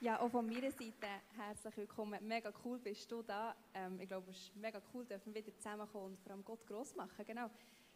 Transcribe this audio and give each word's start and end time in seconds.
Ja, 0.00 0.20
auch 0.20 0.28
von 0.28 0.46
meiner 0.46 0.70
Seite 0.70 1.08
herzlich 1.36 1.76
willkommen. 1.76 2.24
Mega 2.24 2.52
cool 2.64 2.78
bist 2.78 3.10
du 3.10 3.20
da. 3.20 3.56
Ähm, 3.74 3.98
ich 4.00 4.06
glaube, 4.06 4.30
es 4.30 4.36
ist 4.36 4.54
mega 4.54 4.80
cool, 4.94 5.04
dürfen 5.04 5.34
wir 5.34 5.44
wieder 5.44 5.56
zusammenkommen 5.56 6.12
und 6.12 6.20
vor 6.20 6.30
allem 6.30 6.44
Gott 6.44 6.64
groß 6.68 6.94
machen. 6.94 7.24
Genau. 7.26 7.50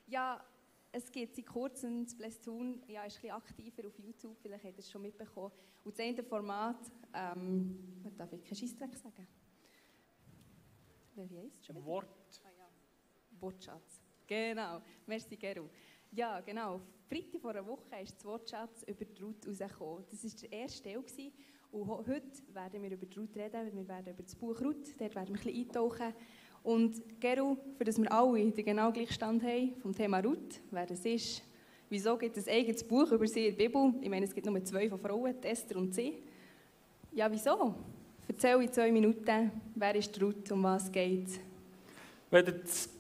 Ja, 0.08 0.44
es 0.90 1.12
gibt 1.12 1.36
seit 1.36 1.46
kurzem 1.46 2.04
das 2.04 2.16
Blesstun, 2.16 2.82
ja, 2.88 3.04
ist 3.04 3.18
ein 3.18 3.20
bisschen 3.22 3.36
aktiver 3.36 3.86
auf 3.86 3.96
YouTube, 4.00 4.36
vielleicht 4.42 4.64
habt 4.64 4.74
ihr 4.74 4.80
es 4.80 4.90
schon 4.90 5.02
mitbekommen. 5.02 5.52
Und 5.84 5.96
das 5.96 6.04
eine 6.04 6.24
Format, 6.24 6.90
ähm, 7.14 8.02
darf 8.18 8.32
ich 8.32 8.42
keinen 8.42 8.56
Scheissdreck 8.56 8.96
sagen? 8.96 9.28
Wie 11.14 11.20
heisst 11.20 11.60
es 11.60 11.66
schon 11.66 11.76
wieder? 11.76 11.86
Wort. 11.86 12.40
Ah, 12.44 12.48
ja. 12.58 13.40
Wortschatz. 13.40 14.02
Genau. 14.26 14.82
Merci, 15.06 15.36
Geru. 15.36 15.68
Ja, 16.10 16.40
genau. 16.40 16.80
Freitag 17.08 17.40
vor 17.40 17.50
einer 17.50 17.64
Woche 17.64 17.94
ist 18.02 18.16
das 18.16 18.24
Wortschatz 18.24 18.82
über 18.88 19.04
die 19.04 19.22
Ruth 19.22 19.46
rausgekommen. 19.46 20.04
Das 20.10 20.24
war 20.24 20.30
der 20.40 20.52
erste 20.52 20.82
Teil. 20.82 21.00
Gewesen. 21.00 21.32
Und 21.72 21.88
heute 21.88 22.22
werden 22.52 22.82
wir 22.82 22.90
über 22.90 23.06
die 23.06 23.18
Ruth 23.18 23.34
reden. 23.34 23.70
Wir 23.74 23.88
werden 23.88 24.12
über 24.12 24.22
das 24.22 24.34
Buch 24.34 24.60
Ruth, 24.60 24.88
dort 24.98 25.14
werden 25.14 25.28
wir 25.34 25.40
ein 25.40 25.42
bisschen 25.44 25.56
eintauchen. 25.56 26.12
Und 26.62 27.20
Geru, 27.20 27.56
für 27.78 27.84
das 27.84 27.98
wir 27.98 28.12
alle 28.12 28.50
den 28.50 28.64
genau 28.64 28.92
gleichen 28.92 29.12
Stand 29.14 29.42
haben 29.42 29.74
vom 29.80 29.94
Thema 29.94 30.20
Ruth, 30.20 30.60
wer 30.70 30.84
das 30.84 31.04
ist, 31.06 31.42
wieso 31.88 32.16
gibt 32.18 32.36
es 32.36 32.46
ein 32.46 32.56
eigenes 32.56 32.84
Buch 32.84 33.10
über 33.10 33.26
sie 33.26 33.46
in 33.48 33.56
der 33.56 33.64
Bibel? 33.64 33.94
Ich 34.02 34.10
meine, 34.10 34.26
es 34.26 34.34
gibt 34.34 34.46
nur 34.46 34.62
zwei 34.62 34.88
von 34.88 35.00
Frauen, 35.00 35.34
Esther 35.42 35.78
und 35.78 35.94
sie. 35.94 36.22
Ja, 37.10 37.32
wieso? 37.32 37.74
Erzähl 38.28 38.62
in 38.62 38.70
zwei 38.72 38.92
Minuten, 38.92 39.50
wer 39.74 39.94
ist 39.94 40.22
Ruth, 40.22 40.52
um 40.52 40.62
was 40.64 40.92
geht 40.92 41.26
es? 41.26 41.40
Wenn 42.30 42.46
ihr 42.46 42.52
das 42.52 42.90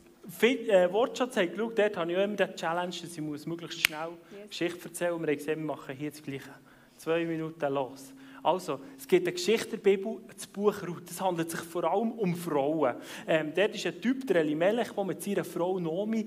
äh, 0.42 0.90
Wortschatz 0.90 1.36
habt 1.36 1.52
geschaut, 1.52 1.78
dort 1.78 1.96
habe 1.98 2.10
ich 2.10 2.18
immer 2.18 2.36
die 2.36 2.54
Challenge, 2.56 2.88
dass 2.90 3.12
ich 3.12 3.20
muss 3.20 3.44
möglichst 3.46 3.82
schnell 3.82 4.12
Yes. 4.30 4.48
Geschichte 4.48 4.88
erzählen 4.88 5.12
muss. 5.12 5.20
Wir 5.22 5.28
haben 5.28 5.36
gesehen, 5.36 5.58
wir 5.60 5.66
machen 5.66 5.94
hier 5.94 6.10
das 6.10 6.22
Gleiche. 6.22 6.54
Zwei 6.96 7.24
Minuten 7.26 7.72
los. 7.72 8.14
Also, 8.42 8.80
es 8.98 9.06
gibt 9.06 9.26
eine 9.26 9.34
Geschichte 9.34 9.76
der 9.76 9.78
Bibel, 9.78 10.20
das 10.34 10.46
Buch 10.46 10.74
Ruth. 10.86 11.08
Es 11.08 11.20
handelt 11.20 11.50
sich 11.50 11.60
vor 11.60 11.84
allem 11.84 12.12
um 12.12 12.34
Frauen. 12.34 12.96
Ähm, 13.26 13.52
dort 13.54 13.74
ist 13.74 13.86
ein 13.86 14.00
Typ, 14.00 14.26
der 14.26 14.36
Elimelech, 14.36 14.90
der 14.90 15.04
mit 15.04 15.22
seiner 15.22 15.44
Frau 15.44 15.78
Nomi 15.78 16.26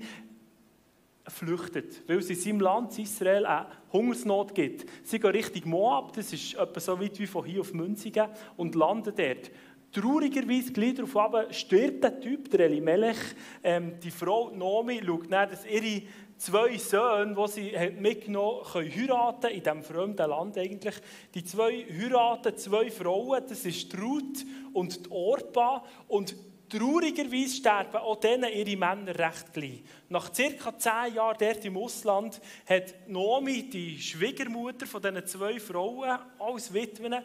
flüchtet, 1.28 2.02
weil 2.08 2.18
es 2.18 2.30
in 2.30 2.36
seinem 2.36 2.60
Land 2.60 2.98
Israel 2.98 3.44
eine 3.44 3.66
Hungersnot 3.92 4.54
gibt. 4.54 4.86
Sie 5.02 5.18
gehen 5.18 5.30
Richtung 5.30 5.70
Moab, 5.70 6.12
das 6.14 6.32
ist 6.32 6.54
etwa 6.54 6.80
so 6.80 7.00
weit 7.00 7.18
wie 7.18 7.26
von 7.26 7.44
hier 7.44 7.60
auf 7.60 7.74
Münzigen, 7.74 8.28
und 8.56 8.74
landen 8.74 9.12
dort. 9.16 9.50
Traurigerweise, 9.92 10.72
gleich 10.72 10.94
darauf 10.94 11.54
stirbt 11.54 12.04
der 12.04 12.20
Typ, 12.20 12.50
der 12.50 12.60
Elimelech. 12.66 13.16
Ähm, 13.62 13.94
die 14.02 14.10
Frau 14.10 14.50
Nomi 14.50 15.00
schaut 15.04 15.32
dann, 15.32 15.48
dass 15.48 15.66
ihre 15.66 16.02
zwei 16.36 16.76
Söhne, 16.76 17.34
die 17.34 17.48
sie 17.50 17.90
mitgenommen 17.98 18.62
können 18.70 18.90
heiraten 18.90 19.50
in 19.50 19.62
diesem 19.62 19.82
fremden 19.82 20.30
Land 20.30 20.58
eigentlich. 20.58 20.94
Die 21.34 21.44
zwei 21.44 21.84
heiraten 21.84 22.56
zwei 22.56 22.90
Frauen, 22.90 23.42
das 23.48 23.64
ist 23.64 23.92
die 23.92 23.96
Ruth 23.96 24.44
und 24.72 25.06
die 25.06 25.10
Orpa. 25.10 25.84
Und 26.08 26.34
Traurigerweise 26.68 27.56
sterben 27.56 27.98
auch 27.98 28.16
denen 28.16 28.52
ihre 28.52 28.76
Männer 28.76 29.16
recht 29.16 29.52
gleich. 29.52 29.82
Nach 30.08 30.32
ca. 30.32 30.76
zehn 30.76 31.14
Jahren 31.14 31.36
dort 31.38 31.64
im 31.64 31.76
Ausland 31.76 32.40
hat 32.68 33.08
Nomi, 33.08 33.70
die 33.70 34.00
Schwiegermutter 34.00 34.84
von 34.86 35.00
diesen 35.00 35.26
zwei 35.26 35.60
Frauen, 35.60 36.18
als 36.40 36.72
Witwen, 36.74 37.22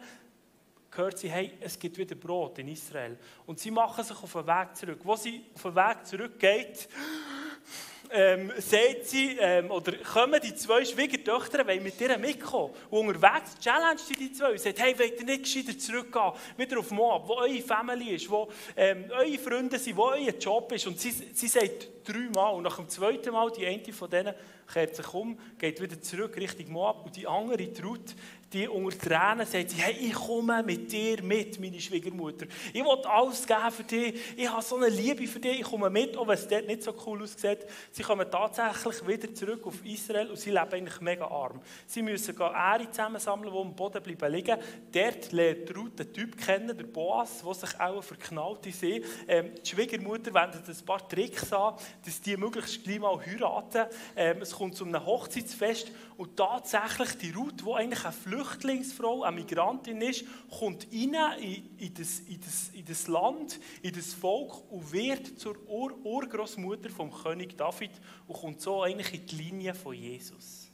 gehört 0.92 1.18
sie, 1.18 1.28
hey, 1.28 1.52
es 1.60 1.76
gibt 1.76 1.98
wieder 1.98 2.14
Brot 2.14 2.58
in 2.58 2.68
Israel. 2.68 3.18
Und 3.46 3.58
sie 3.58 3.72
machen 3.72 4.04
sich 4.04 4.22
auf 4.22 4.32
den 4.32 4.46
Weg 4.46 4.76
zurück. 4.76 5.00
Wo 5.02 5.16
sie 5.16 5.44
auf 5.54 5.62
den 5.62 5.74
Weg 5.74 6.06
zurückgeht, 6.06 6.88
ähm, 8.12 8.52
sagt 8.58 9.06
sie, 9.06 9.36
ähm, 9.40 9.70
oder 9.70 9.92
kommen 9.98 10.40
die 10.42 10.54
zwei 10.54 10.84
Schwiegertöchter, 10.84 11.66
wollen 11.66 11.82
mit 11.82 12.00
ihr 12.00 12.18
mitkommen. 12.18 12.74
Und 12.90 13.08
unterwegs 13.08 13.58
challenge 13.58 13.98
sie 13.98 14.14
die 14.14 14.32
zwei 14.32 14.52
und 14.52 14.60
sagt, 14.60 14.80
hey, 14.80 14.98
wollt 14.98 15.18
ihr 15.18 15.26
nicht 15.26 15.44
gescheiter 15.44 15.78
zurückgehen, 15.78 16.32
wieder 16.56 16.78
auf 16.78 16.90
Moab, 16.90 17.28
wo 17.28 17.34
eure 17.34 17.60
Family 17.60 18.14
ist, 18.14 18.30
wo 18.30 18.48
ähm, 18.76 19.04
eure 19.10 19.38
Freunde 19.38 19.78
sind, 19.78 19.96
wo 19.96 20.04
euer 20.04 20.32
Job 20.38 20.70
ist. 20.72 20.86
Und 20.86 21.00
sie, 21.00 21.10
sie 21.10 21.48
sagt 21.48 21.88
dreimal. 22.04 22.54
Und 22.54 22.64
nach 22.64 22.76
dem 22.76 22.88
zweiten 22.88 23.32
Mal, 23.32 23.50
die 23.52 23.66
eine 23.66 23.92
von 23.92 24.10
denen 24.10 24.34
kehrt 24.72 24.96
sich 24.96 25.14
um, 25.14 25.38
geht 25.58 25.80
wieder 25.80 26.00
zurück 26.00 26.36
Richtung 26.36 26.72
Moab. 26.72 27.06
Und 27.06 27.16
die 27.16 27.26
andere, 27.26 27.68
Ruth, 27.82 28.14
die 28.52 28.68
unter 28.68 28.98
Tränen 28.98 29.46
sagt 29.46 29.74
hey, 29.76 29.96
ich 30.00 30.14
komme 30.14 30.62
mit 30.62 30.90
dir 30.92 31.22
mit, 31.22 31.58
meine 31.60 31.80
Schwiegermutter. 31.80 32.46
Ich 32.72 32.82
will 32.82 33.06
alles 33.06 33.46
geben 33.46 33.70
für 33.70 33.84
dich. 33.84 34.14
Ich 34.36 34.50
habe 34.50 34.62
so 34.62 34.76
eine 34.76 34.88
Liebe 34.88 35.26
für 35.26 35.40
dich. 35.40 35.60
Ich 35.60 35.66
komme 35.66 35.90
mit, 35.90 36.16
auch 36.16 36.26
wenn 36.26 36.34
es 36.34 36.46
dort 36.46 36.66
nicht 36.66 36.82
so 36.82 36.94
cool 37.06 37.22
aussieht. 37.22 37.66
Sie 37.90 38.02
kommen 38.02 38.30
tatsächlich 38.30 39.06
wieder 39.06 39.34
zurück 39.34 39.66
auf 39.66 39.84
Israel 39.84 40.28
und 40.28 40.38
sie 40.38 40.50
leben 40.50 40.72
eigentlich 40.72 41.00
mega 41.00 41.26
arm. 41.26 41.60
Sie 41.86 42.02
müssen 42.02 42.36
Ähre 42.38 42.90
zusammensammeln, 42.90 43.52
die 43.52 43.58
am 43.58 43.74
Boden 43.74 44.02
bleiben 44.02 44.32
liegen. 44.32 44.58
Dort 44.92 45.32
lernt 45.32 45.76
Ruth 45.76 45.98
den 45.98 46.12
Typ 46.12 46.36
kennen, 46.36 46.76
der 46.76 46.84
Boas, 46.84 47.42
der 47.42 47.54
sich 47.54 47.80
auch 47.80 48.02
verknallt 48.02 48.66
in 48.66 48.72
sie. 48.72 49.04
Ähm, 49.26 49.52
die 49.64 49.68
Schwiegermutter 49.68 50.34
wendet 50.34 50.68
ein 50.68 50.86
paar 50.86 51.08
Tricks 51.08 51.52
an, 51.52 51.74
dass 52.04 52.20
die 52.20 52.36
möglichst 52.36 52.84
gleich 52.84 53.00
mal 53.00 53.18
heiraten. 53.24 53.86
Ähm, 54.16 54.42
es 54.42 54.52
kommt 54.52 54.76
zu 54.76 54.84
einem 54.84 55.04
Hochzeitsfest 55.04 55.92
und 56.16 56.36
tatsächlich 56.36 57.16
die 57.18 57.30
Ruth, 57.30 57.62
die 57.66 57.72
eigentlich 57.72 58.04
eine 58.04 58.12
Flüchtlingsfrau, 58.12 59.22
eine 59.22 59.36
Migrantin 59.36 60.00
ist, 60.00 60.24
kommt 60.58 60.86
rein 60.92 61.16
in, 61.40 61.78
in, 61.78 61.94
das, 61.94 62.20
in, 62.20 62.40
das, 62.40 62.70
in 62.72 62.84
das 62.84 63.08
Land, 63.08 63.60
in 63.82 63.92
das 63.92 64.12
Volk 64.14 64.70
und 64.70 64.92
wird 64.92 65.38
zur 65.38 65.56
Ur 65.68 65.94
Urgroßmutter 66.04 66.90
vom 66.90 67.12
König 67.12 67.56
David 67.56 67.92
und 68.26 68.36
kommt 68.36 68.60
so 68.60 68.82
eigentlich 68.82 69.14
in 69.14 69.26
die 69.26 69.36
Linie 69.36 69.74
von 69.74 69.94
Jesus. 69.94 70.68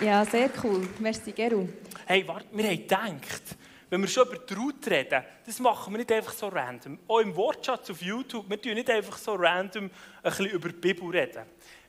Ja, 0.00 0.24
sehr 0.24 0.48
cool. 0.62 0.88
Merci, 1.00 1.32
Geru. 1.32 1.68
Hey, 2.06 2.26
warte, 2.26 2.46
wir 2.52 2.64
haben 2.64 2.78
gedacht, 2.78 3.42
wenn 3.90 4.00
wir 4.00 4.08
schon 4.08 4.28
über 4.28 4.56
Route 4.56 4.90
reden, 4.90 5.22
das 5.46 5.58
machen 5.60 5.92
wir 5.92 5.98
nicht 5.98 6.12
einfach 6.12 6.32
so 6.32 6.48
random. 6.48 6.98
Auch 7.08 7.20
im 7.20 7.34
Wortschatz 7.34 7.90
auf 7.90 8.02
YouTube, 8.02 8.48
wir 8.48 8.60
tun 8.60 8.74
nicht 8.74 8.90
einfach 8.90 9.16
so 9.16 9.34
random 9.34 9.84
ein 9.84 9.90
bisschen 10.22 10.46
über 10.46 10.68
die 10.68 10.74
Bibel 10.74 11.08
reden. 11.10 11.44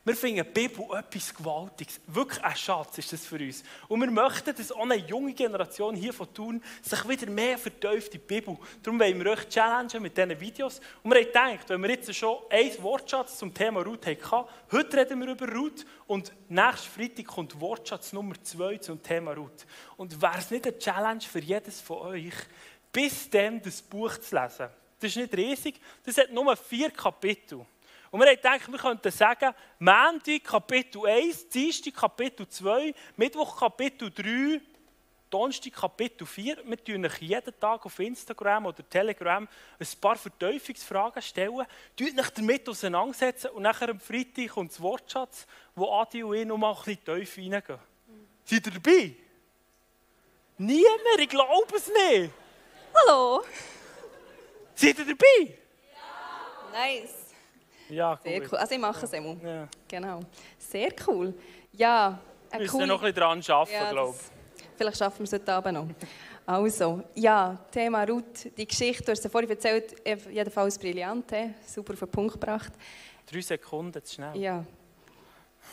Wir 0.06 0.16
finden 0.16 0.46
die 0.46 0.68
Bibel 0.68 0.86
etwas 0.98 1.36
Gewaltiges. 1.36 2.00
Wirklich 2.08 2.42
ein 2.42 2.56
Schatz 2.56 2.98
ist 2.98 3.12
das 3.12 3.26
für 3.26 3.36
uns. 3.36 3.64
Und 3.90 4.00
wir 4.00 4.10
möchten, 4.10 4.56
dass 4.56 4.72
auch 4.72 4.84
eine 4.84 4.96
junge 4.96 5.34
Generation 5.34 5.94
hier 5.94 6.14
von 6.14 6.34
Thun 6.34 6.64
sich 6.82 7.08
wieder 7.08 7.30
mehr 7.30 7.58
vertieft 7.58 8.14
in 8.16 8.22
die 8.22 8.26
Bibel. 8.26 8.58
Darum 8.82 8.98
wollen 8.98 9.22
wir 9.22 9.32
euch 9.32 9.50
challengen 9.50 10.02
mit 10.02 10.18
diesen 10.18 10.40
Videos. 10.40 10.80
Und 11.04 11.12
wir 11.12 11.20
haben 11.20 11.26
gedacht, 11.26 11.70
wenn 11.70 11.82
wir 11.82 11.90
jetzt 11.90 12.16
schon 12.16 12.38
ein 12.50 12.72
Wortschatz 12.82 13.38
zum 13.38 13.54
Thema 13.54 13.82
Ruth 13.82 14.08
hatten, 14.08 14.48
heute 14.72 14.98
reden 14.98 15.20
wir 15.20 15.28
über 15.28 15.52
Ruth 15.52 15.86
und 16.08 16.32
nächsten 16.48 16.90
Freitag 16.90 17.28
kommt 17.28 17.60
Wortschatz 17.60 18.14
Nummer 18.14 18.42
2 18.42 18.78
zum 18.78 19.04
Thema 19.04 19.34
Ruth. 19.34 19.66
Und 19.98 20.22
wäre 20.22 20.38
es 20.38 20.50
nicht 20.50 20.66
eine 20.66 20.80
Challenge 20.80 21.22
für 21.22 21.40
jedes 21.40 21.82
von 21.82 21.98
euch, 21.98 22.36
bis 22.94 23.30
dann 23.30 23.62
das 23.62 23.82
Buch 23.82 24.18
zu 24.18 24.34
lesen? 24.34 24.70
Das 25.00 25.10
ist 25.12 25.18
nicht 25.18 25.36
riesig, 25.36 25.80
das 26.06 26.18
hat 26.18 26.32
nur 26.32 26.56
vier 26.56 26.90
Kapitel. 26.90 27.66
Und 28.12 28.20
wir 28.20 28.28
haben 28.28 28.36
gedacht, 28.36 28.72
wir 28.72 28.80
könnten 28.80 29.12
sagen, 29.12 29.54
Montag 29.78 30.44
Kapitel 30.44 31.06
1, 31.06 31.50
Dienstag 31.50 31.94
Kapitel 31.94 32.48
2, 32.48 32.94
Mittwoch 33.18 33.60
Kapitel 33.60 34.10
3, 34.12 34.62
Donnerstag 35.30 35.74
Kapitel 35.74 36.26
4. 36.26 36.58
Wir 36.66 36.84
tun 36.84 37.06
euch 37.06 37.18
jeden 37.20 37.60
Tag 37.60 37.86
auf 37.86 38.00
Instagram 38.00 38.66
oder 38.66 38.88
Telegram 38.90 39.48
ein 39.80 39.88
paar 40.02 40.16
Verteufungsfragen 40.16 41.22
stellen, 41.22 41.66
tun 41.96 42.20
euch 42.20 42.30
damit 42.32 42.68
auseinandersetzen 42.68 43.52
und 43.52 43.62
nachher 43.62 43.90
am 43.90 44.00
Freitag 44.00 44.48
kommt 44.50 44.72
das 44.72 44.82
Wortschatz, 44.82 45.46
wo 45.76 45.92
Adi 45.92 46.24
und 46.24 46.36
ich 46.36 46.46
noch 46.46 46.58
mal 46.58 46.72
ein 46.72 46.78
bisschen 46.78 47.06
tiefer 47.06 47.42
reingehen. 47.42 47.80
Mhm. 48.08 48.28
Seid 48.44 48.66
ihr 48.66 48.74
dabei? 48.74 49.16
Niemand, 50.58 51.20
ich 51.20 51.30
glaube 51.30 51.76
es 51.76 51.88
nicht. 51.88 52.34
Hallo. 52.96 53.44
Seid 54.74 54.98
ihr 54.98 55.06
dabei? 55.06 55.58
Nice. 56.72 57.19
Ja, 57.90 58.20
Sehr 58.24 58.40
gut. 58.42 58.52
cool. 58.54 58.58
Also 58.60 58.74
ich 58.76 58.80
mache 58.82 59.06
es 59.06 59.14
immer. 59.14 59.36
Ja. 59.44 59.68
Genau. 59.88 60.20
Sehr 60.58 60.90
cool. 61.08 61.34
Ja, 61.74 62.20
Wir 62.48 62.54
eine 62.54 62.64
müssen 62.64 62.72
coole... 62.72 62.88
noch 62.88 63.02
ein 63.04 63.14
bisschen 63.14 63.16
dran 63.16 63.42
arbeiten, 63.58 63.74
Ja, 63.74 63.92
glaube 63.92 64.14
das- 64.18 64.32
Vielleicht 64.78 64.98
schaffen 64.98 65.20
wir 65.20 65.24
es 65.26 65.34
heute 65.34 65.54
Abend 65.54 65.74
noch. 65.74 65.88
Also, 66.46 67.04
ja, 67.16 67.58
Thema 67.70 68.04
Ruth, 68.06 68.48
die 68.58 68.66
Geschichte, 68.66 69.04
du 69.04 69.12
hast 69.12 69.24
es 69.26 69.32
vorhin 69.32 69.50
erzählt, 69.50 69.96
jedenfalls 70.32 70.80
brillant, 70.80 71.26
super 71.68 71.94
auf 71.94 72.00
den 72.00 72.08
Punkt 72.10 72.34
gebracht. 72.34 72.72
ich. 73.26 73.32
Drei 73.32 73.42
Sekunden 73.42 74.04
zu 74.04 74.16
schnell. 74.16 74.38
Ja, 74.38 74.64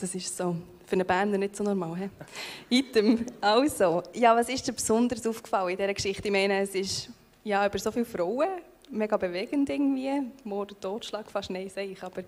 das 0.00 0.14
ist 0.14 0.37
so. 0.37 0.56
Für 0.85 0.93
einen 0.94 1.06
Berner 1.06 1.38
nicht 1.38 1.56
so 1.56 1.64
normal. 1.64 1.96
He? 1.96 2.79
Item. 2.79 3.25
Also, 3.41 4.02
ja, 4.12 4.37
was 4.37 4.49
ist 4.49 4.67
dir 4.67 4.73
besonders 4.73 5.26
aufgefallen 5.26 5.70
in 5.70 5.76
dieser 5.76 5.94
Geschichte? 5.94 6.29
Ich 6.29 6.32
meine, 6.32 6.61
es 6.61 6.75
ist 6.75 7.08
ja, 7.44 7.64
über 7.67 7.79
so 7.79 7.91
viele 7.93 8.05
Frauen, 8.05 8.49
mega 8.91 9.17
bewegend 9.17 9.69
irgendwie. 9.69 10.23
Mord 10.44 10.73
und 10.73 10.81
Totschlag, 10.81 11.31
fast 11.31 11.50
nein, 11.50 11.69
sage 11.69 11.88
ich. 11.88 12.03
Aber 12.03 12.23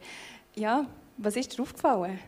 ja, 0.55 0.87
was 1.17 1.37
ist 1.37 1.57
dir 1.57 1.63
aufgefallen? 1.63 2.19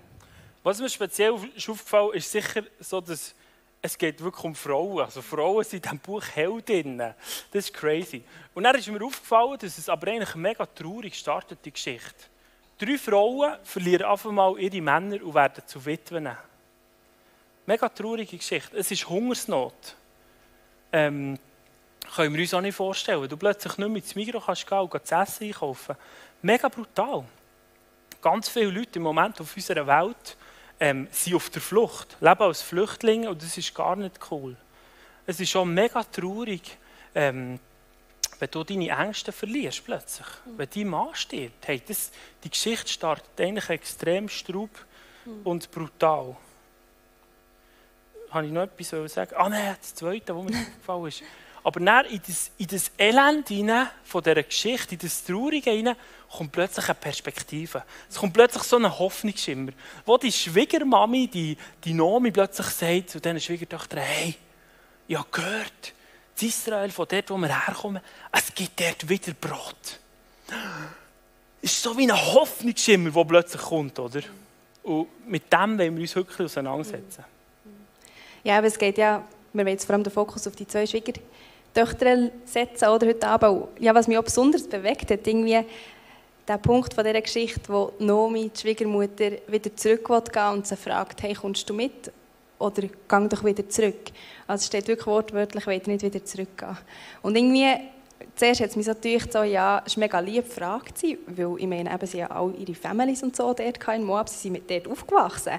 Was 0.63 0.81
mir 0.81 0.89
speziell 0.89 1.33
auf- 1.33 1.47
ist 1.57 1.69
aufgefallen 1.69 2.15
ist 2.15 2.31
sicher 2.31 2.63
so, 2.79 3.01
dass 3.01 3.35
es 3.83 3.97
geht 3.97 4.23
wirklich 4.23 4.45
um 4.45 4.55
Frauen. 4.55 5.05
Also 5.05 5.23
Frauen 5.23 5.65
sind 5.65 5.77
in 5.79 5.83
diesem 5.83 5.99
Buch 6.01 6.23
Heldinnen. 6.35 7.15
Das 7.51 7.65
ist 7.65 7.73
crazy. 7.75 8.23
Und 8.55 8.65
dann 8.65 8.77
ist 8.77 8.87
mir 8.89 9.03
aufgefallen, 9.03 9.57
dass 9.59 9.79
es 9.79 9.89
aber 9.89 10.09
eigentlich 10.09 10.35
mega 10.35 10.67
traurig 10.67 11.15
startet, 11.15 11.61
die 11.65 11.73
Geschichte. 11.73 12.27
Drei 12.79 12.99
Frauen 12.99 13.55
verlieren 13.63 14.05
einfach 14.05 14.31
mal 14.31 14.59
ihre 14.59 14.83
Männer 14.83 15.23
und 15.25 15.35
werden 15.35 15.63
zu 15.67 15.85
Witwen. 15.85 16.29
Mega 17.67 17.89
traurige 17.89 18.37
Geschichte. 18.37 18.77
Es 18.77 18.91
ist 18.91 19.09
Hungersnot. 19.09 19.97
Ähm, 20.93 21.39
können 22.15 22.35
wir 22.35 22.41
uns 22.41 22.55
auch 22.55 22.61
nicht 22.61 22.75
vorstellen. 22.75 23.29
Du 23.29 23.37
plötzlich 23.37 23.77
nicht 23.79 23.89
mehr 23.89 24.03
ins 24.03 24.15
Migros 24.15 24.45
kannst 24.47 24.67
gehen 24.67 24.79
und 24.79 24.95
das 24.95 25.29
Essen 25.29 25.47
einkaufen. 25.47 25.97
Mega 26.43 26.69
brutal. 26.69 27.25
Ganz 28.21 28.49
viele 28.49 28.71
Leute 28.71 28.99
im 28.99 29.03
Moment 29.03 29.41
auf 29.41 29.55
unserer 29.55 29.87
Welt 29.87 30.37
ähm, 30.79 31.09
sind 31.11 31.35
auf 31.35 31.51
der 31.51 31.63
Flucht, 31.63 32.17
leben 32.21 32.43
als 32.43 32.63
Flüchtlinge 32.63 33.31
und 33.31 33.43
das 33.43 33.57
ist 33.57 33.75
gar 33.75 33.97
nicht 33.97 34.19
cool. 34.31 34.57
Es 35.27 35.39
ist 35.39 35.51
schon 35.51 35.73
mega 35.73 36.03
traurig, 36.03 36.79
ähm, 37.15 37.61
wenn 38.39 38.51
du 38.51 38.65
deine 38.65 38.89
Ängste 38.89 39.33
verlierst 39.33 39.85
plötzlich. 39.85 40.27
Mhm. 40.45 40.59
Wenn 40.59 40.69
dein 40.75 40.89
Mann 40.89 41.15
stirbt. 41.15 41.69
Hey, 41.69 41.83
das, 41.87 42.11
die 42.43 42.51
Geschichte 42.51 42.89
startet 42.89 43.39
eigentlich 43.39 43.69
extrem 43.69 44.29
straub 44.29 44.71
mhm. 45.27 45.41
und 45.45 45.71
brutal. 45.71 46.37
Habe 48.31 48.47
ich 48.47 48.53
noch 48.53 48.63
etwas 48.63 49.13
sagen? 49.13 49.35
Ah 49.37 49.49
nein, 49.49 49.77
das 49.79 49.95
Zweite, 49.95 50.37
was 50.37 50.45
mir 50.45 50.59
aufgefallen 50.61 51.07
ist. 51.07 51.23
Aber 51.63 51.81
dann 51.81 52.07
in 52.07 52.21
das, 52.27 52.51
in 52.59 52.67
das 52.67 52.91
Elend 52.99 53.49
hinein, 53.49 53.89
von 54.05 54.23
dieser 54.23 54.43
Geschichte, 54.43 54.95
in 54.95 55.01
das 55.01 55.25
Traurige 55.25 55.71
hinein, 55.71 55.97
kommt 56.31 56.53
plötzlich 56.53 56.87
eine 56.87 56.95
Perspektive. 56.95 57.83
Es 58.09 58.17
kommt 58.17 58.33
plötzlich 58.33 58.63
so 58.63 58.77
ein 58.77 58.99
Hoffnungsschimmer, 58.99 59.73
wo 60.07 60.17
die 60.17 60.33
Schwiegermami, 60.33 61.29
die, 61.29 61.57
die 61.85 61.93
Nomi, 61.93 62.31
plötzlich 62.31 62.69
sagt 62.69 63.11
zu 63.11 63.21
diesen 63.21 63.41
Schwiegertöchtern, 63.41 64.01
hey, 64.01 64.37
ich 65.09 65.17
habe 65.17 65.29
gehört, 65.31 65.93
in 66.41 66.49
Israel, 66.49 66.91
von 66.91 67.07
dort, 67.09 67.31
wo 67.31 67.37
wir 67.37 67.67
herkommen, 67.67 68.01
es 68.33 68.55
gibt 68.55 68.81
dort 68.81 69.09
wieder 69.09 69.33
Brot. 69.35 69.99
Es 71.61 71.73
ist 71.73 71.83
so 71.83 71.97
wie 71.99 72.11
ein 72.11 72.17
Hoffnungsschimmer, 72.17 73.11
der 73.11 73.25
plötzlich 73.25 73.61
kommt, 73.61 73.99
oder? 73.99 74.23
Und 74.83 75.09
mit 75.29 75.53
dem 75.53 75.79
wollen 75.79 75.97
wir 75.97 76.03
uns 76.03 76.17
wirklich 76.17 76.41
auseinandersetzen. 76.41 77.25
Ja, 78.43 78.59
aber 78.59 78.69
es 78.69 78.79
geht 78.79 78.97
ja, 78.97 79.23
wir 79.53 79.65
wollen 79.65 79.75
jetzt 79.75 79.85
vor 79.85 79.95
allem 79.95 80.05
den 80.05 80.13
Fokus 80.13 80.47
auf 80.47 80.57
die 80.57 80.67
zwei 80.67 80.87
Schwiegertöchter 81.71 82.31
setzen, 82.45 82.89
oder, 82.89 83.07
heute 83.07 83.27
Abend. 83.27 83.69
Ja, 83.79 83.95
was 83.95 84.09
mich 84.09 84.19
auch 84.19 84.25
besonders 84.25 84.67
bewegt 84.67 85.11
hat, 85.11 85.27
irgendwie 85.27 85.65
der 86.49 86.59
Punkt 86.59 86.95
von 86.95 87.05
dieser 87.05 87.21
Geschichte, 87.21 87.61
wo 87.69 87.93
Nomi, 87.99 88.51
die 88.51 88.61
Schwiegermutter, 88.61 89.33
wieder 89.47 89.75
zurück 89.77 90.09
will 90.09 90.23
und 90.53 90.67
sie 90.67 90.77
fragt, 90.77 91.23
hey, 91.23 91.35
kommst 91.35 91.69
du 91.71 91.75
mit? 91.75 92.13
Oder 92.59 92.89
gang 93.09 93.31
doch 93.31 93.45
wieder 93.45 93.69
zurück. 93.69 94.11
Also 94.47 94.63
es 94.63 94.67
steht 94.67 94.89
wirklich 94.89 95.07
wortwörtlich, 95.07 95.67
ich 95.67 95.87
nicht 95.87 96.03
wieder 96.03 96.25
zurückgehen. 96.25 96.77
Und 97.23 97.37
irgendwie, 97.37 97.69
zuerst 98.35 98.61
hat 98.61 98.71
es 98.71 98.77
mich 98.77 98.87
so 98.87 98.95
gedacht, 98.95 99.33
so, 99.33 99.43
ja, 99.45 99.83
es 99.87 99.97
war 99.97 100.01
mega 100.01 100.21
lieb 100.21 100.45
gefragt, 100.47 101.03
weil 101.27 101.55
ich 101.57 101.67
meine, 101.67 101.95
eben, 101.95 102.07
sie 102.07 102.23
haben 102.23 102.33
alle 102.33 102.57
ihre 102.57 102.75
Families 102.75 103.23
und 103.23 103.35
so 103.35 103.55
dort 103.55 103.89
in 103.89 104.05
Moab, 104.05 104.29
sie 104.29 104.49
sind 104.49 104.69
dort 104.69 104.89
aufgewachsen. 104.89 105.53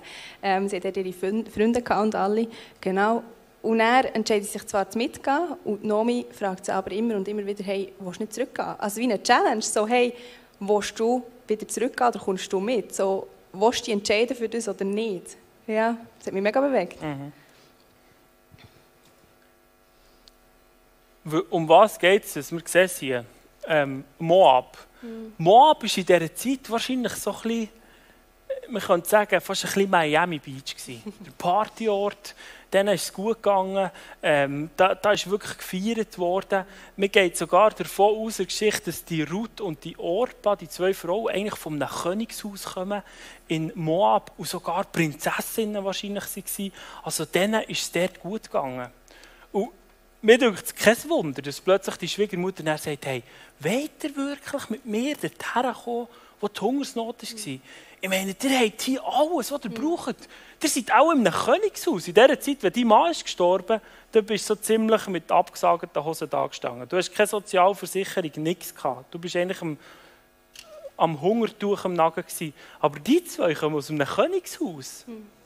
Ähm, 0.43 0.67
sie 0.67 0.75
hatten 0.75 0.93
dort 0.93 1.05
ihre 1.05 1.13
Freunde 1.49 1.81
und 2.01 2.15
alle, 2.15 2.47
genau. 2.81 3.23
Und 3.61 3.79
er 3.79 4.15
entscheidet 4.15 4.49
sich 4.49 4.65
zwar 4.65 4.89
zu 4.89 4.97
mitgehen 4.97 5.55
und 5.65 5.83
Nomi 5.83 6.25
fragt 6.31 6.65
sie 6.65 6.71
aber 6.71 6.91
immer 6.91 7.15
und 7.15 7.27
immer 7.27 7.45
wieder, 7.45 7.63
hey, 7.63 7.93
willst 7.99 8.19
du 8.19 8.23
nicht 8.23 8.33
zurückgehen? 8.33 8.75
Also 8.79 8.99
wie 8.99 9.03
eine 9.03 9.21
Challenge, 9.21 9.61
so, 9.61 9.87
hey, 9.87 10.13
willst 10.59 10.99
du 10.99 11.23
wieder 11.47 11.67
zurückgehen 11.67 12.09
oder 12.09 12.19
kommst 12.19 12.51
du 12.51 12.59
mit? 12.59 12.95
So, 12.95 13.27
willst 13.53 13.81
du 13.81 13.85
dich 13.85 13.93
entscheiden 13.93 14.35
für 14.35 14.49
das 14.49 14.67
oder 14.67 14.83
nicht? 14.83 15.37
Ja, 15.67 15.95
das 16.17 16.27
hat 16.27 16.33
mich 16.33 16.41
mega 16.41 16.59
bewegt. 16.59 16.97
Mhm. 17.01 17.31
Um 21.51 21.69
was 21.69 21.99
geht 21.99 22.25
es? 22.25 22.51
Wir 22.51 22.61
sehen 22.65 22.89
hier 22.99 23.25
ähm, 23.67 24.03
Moab. 24.17 24.75
Mhm. 25.03 25.33
Moab 25.37 25.83
war 25.83 25.97
in 25.97 26.05
dieser 26.05 26.33
Zeit 26.35 26.67
wahrscheinlich 26.67 27.13
so 27.13 27.31
ein 27.31 27.41
bisschen, 27.43 27.69
man 28.71 28.81
könnte 28.81 29.09
sagen, 29.09 29.41
fast 29.41 29.65
ein 29.65 29.71
bisschen 29.73 29.89
Miami 29.89 30.39
Beach. 30.39 30.75
Gewesen. 30.75 31.13
Der 31.25 31.31
Partyort, 31.31 32.35
denen 32.71 32.95
ist 32.95 33.03
es 33.03 33.13
gut 33.13 33.37
gegangen. 33.37 33.91
Ähm, 34.23 34.69
da, 34.77 34.95
da 34.95 35.11
ist 35.11 35.29
wirklich 35.29 35.57
gefeiert 35.57 36.17
worden. 36.17 36.65
Mir 36.95 37.09
geht 37.09 37.37
sogar 37.37 37.71
davon 37.71 38.15
aus, 38.15 38.37
der 38.37 38.45
Geschichte, 38.45 38.85
dass 38.85 39.03
die 39.03 39.23
Ruth 39.23 39.61
und 39.61 39.83
die 39.83 39.97
Orpa, 39.99 40.55
die 40.55 40.69
zwei 40.69 40.93
Frauen, 40.93 41.33
eigentlich 41.33 41.65
einem 41.65 41.87
Königshaus 41.87 42.63
kommen 42.63 43.03
in 43.47 43.71
Moab 43.75 44.31
und 44.37 44.47
sogar 44.47 44.85
Prinzessinnen 44.85 45.83
wahrscheinlich 45.83 46.23
waren. 46.23 46.71
Also 47.03 47.25
denen 47.25 47.63
ist 47.63 47.81
es 47.81 47.91
dort 47.91 48.19
gut 48.19 48.43
gegangen. 48.43 48.89
Und 49.51 49.69
mir 50.21 50.37
denkt 50.37 50.63
es 50.63 50.75
kein 50.75 51.09
Wunder, 51.09 51.41
dass 51.41 51.59
plötzlich 51.59 51.97
die 51.97 52.07
Schwiegermutter 52.07 52.63
dann 52.63 52.77
sagt, 52.77 53.05
hey, 53.05 53.23
wollt 53.59 54.03
ihr 54.03 54.15
wirklich 54.15 54.69
mit 54.69 54.85
mir 54.85 55.15
dorthin 55.15 55.73
kommen, 55.83 56.07
wo 56.41 56.47
die 56.47 56.59
Hungersnot 56.59 57.21
war? 57.21 57.59
Ich 58.03 58.09
meine, 58.09 58.35
ihr 58.41 58.59
habt 58.59 58.81
hier 58.81 59.03
alles, 59.05 59.51
was 59.51 59.63
ihr 59.63 59.69
braucht. 59.69 60.15
Ihr 60.61 60.69
seid 60.69 60.91
auch 60.91 61.11
in 61.11 61.19
einem 61.25 61.33
Königshaus. 61.33 62.07
In 62.07 62.15
der 62.15 62.39
Zeit, 62.39 62.57
wenn 62.61 62.73
dein 62.73 62.87
Mann 62.87 63.11
ist 63.11 63.23
gestorben 63.23 63.79
ist, 64.11 64.25
bist 64.25 64.49
du 64.49 64.55
so 64.55 64.59
ziemlich 64.59 65.07
mit 65.07 65.31
abgesagten 65.31 66.03
Hosen 66.03 66.29
da 66.29 66.47
gestanden. 66.47 66.89
Du 66.89 66.97
hast 66.97 67.13
keine 67.13 67.27
Sozialversicherung, 67.27 68.31
nichts 68.37 68.73
gehabt. 68.73 69.13
Du 69.13 69.19
bist 69.19 69.35
eigentlich 69.35 69.61
am, 69.61 69.77
am 70.97 71.21
Hungertuch 71.21 71.85
am 71.85 71.93
Nagen 71.93 72.23
gewesen. 72.23 72.53
Aber 72.79 72.99
die 72.99 73.23
zwei 73.23 73.53
kommen 73.53 73.75
aus 73.75 73.91
einem 73.91 74.07
Königshaus. 74.07 75.05
Mhm. 75.05 75.40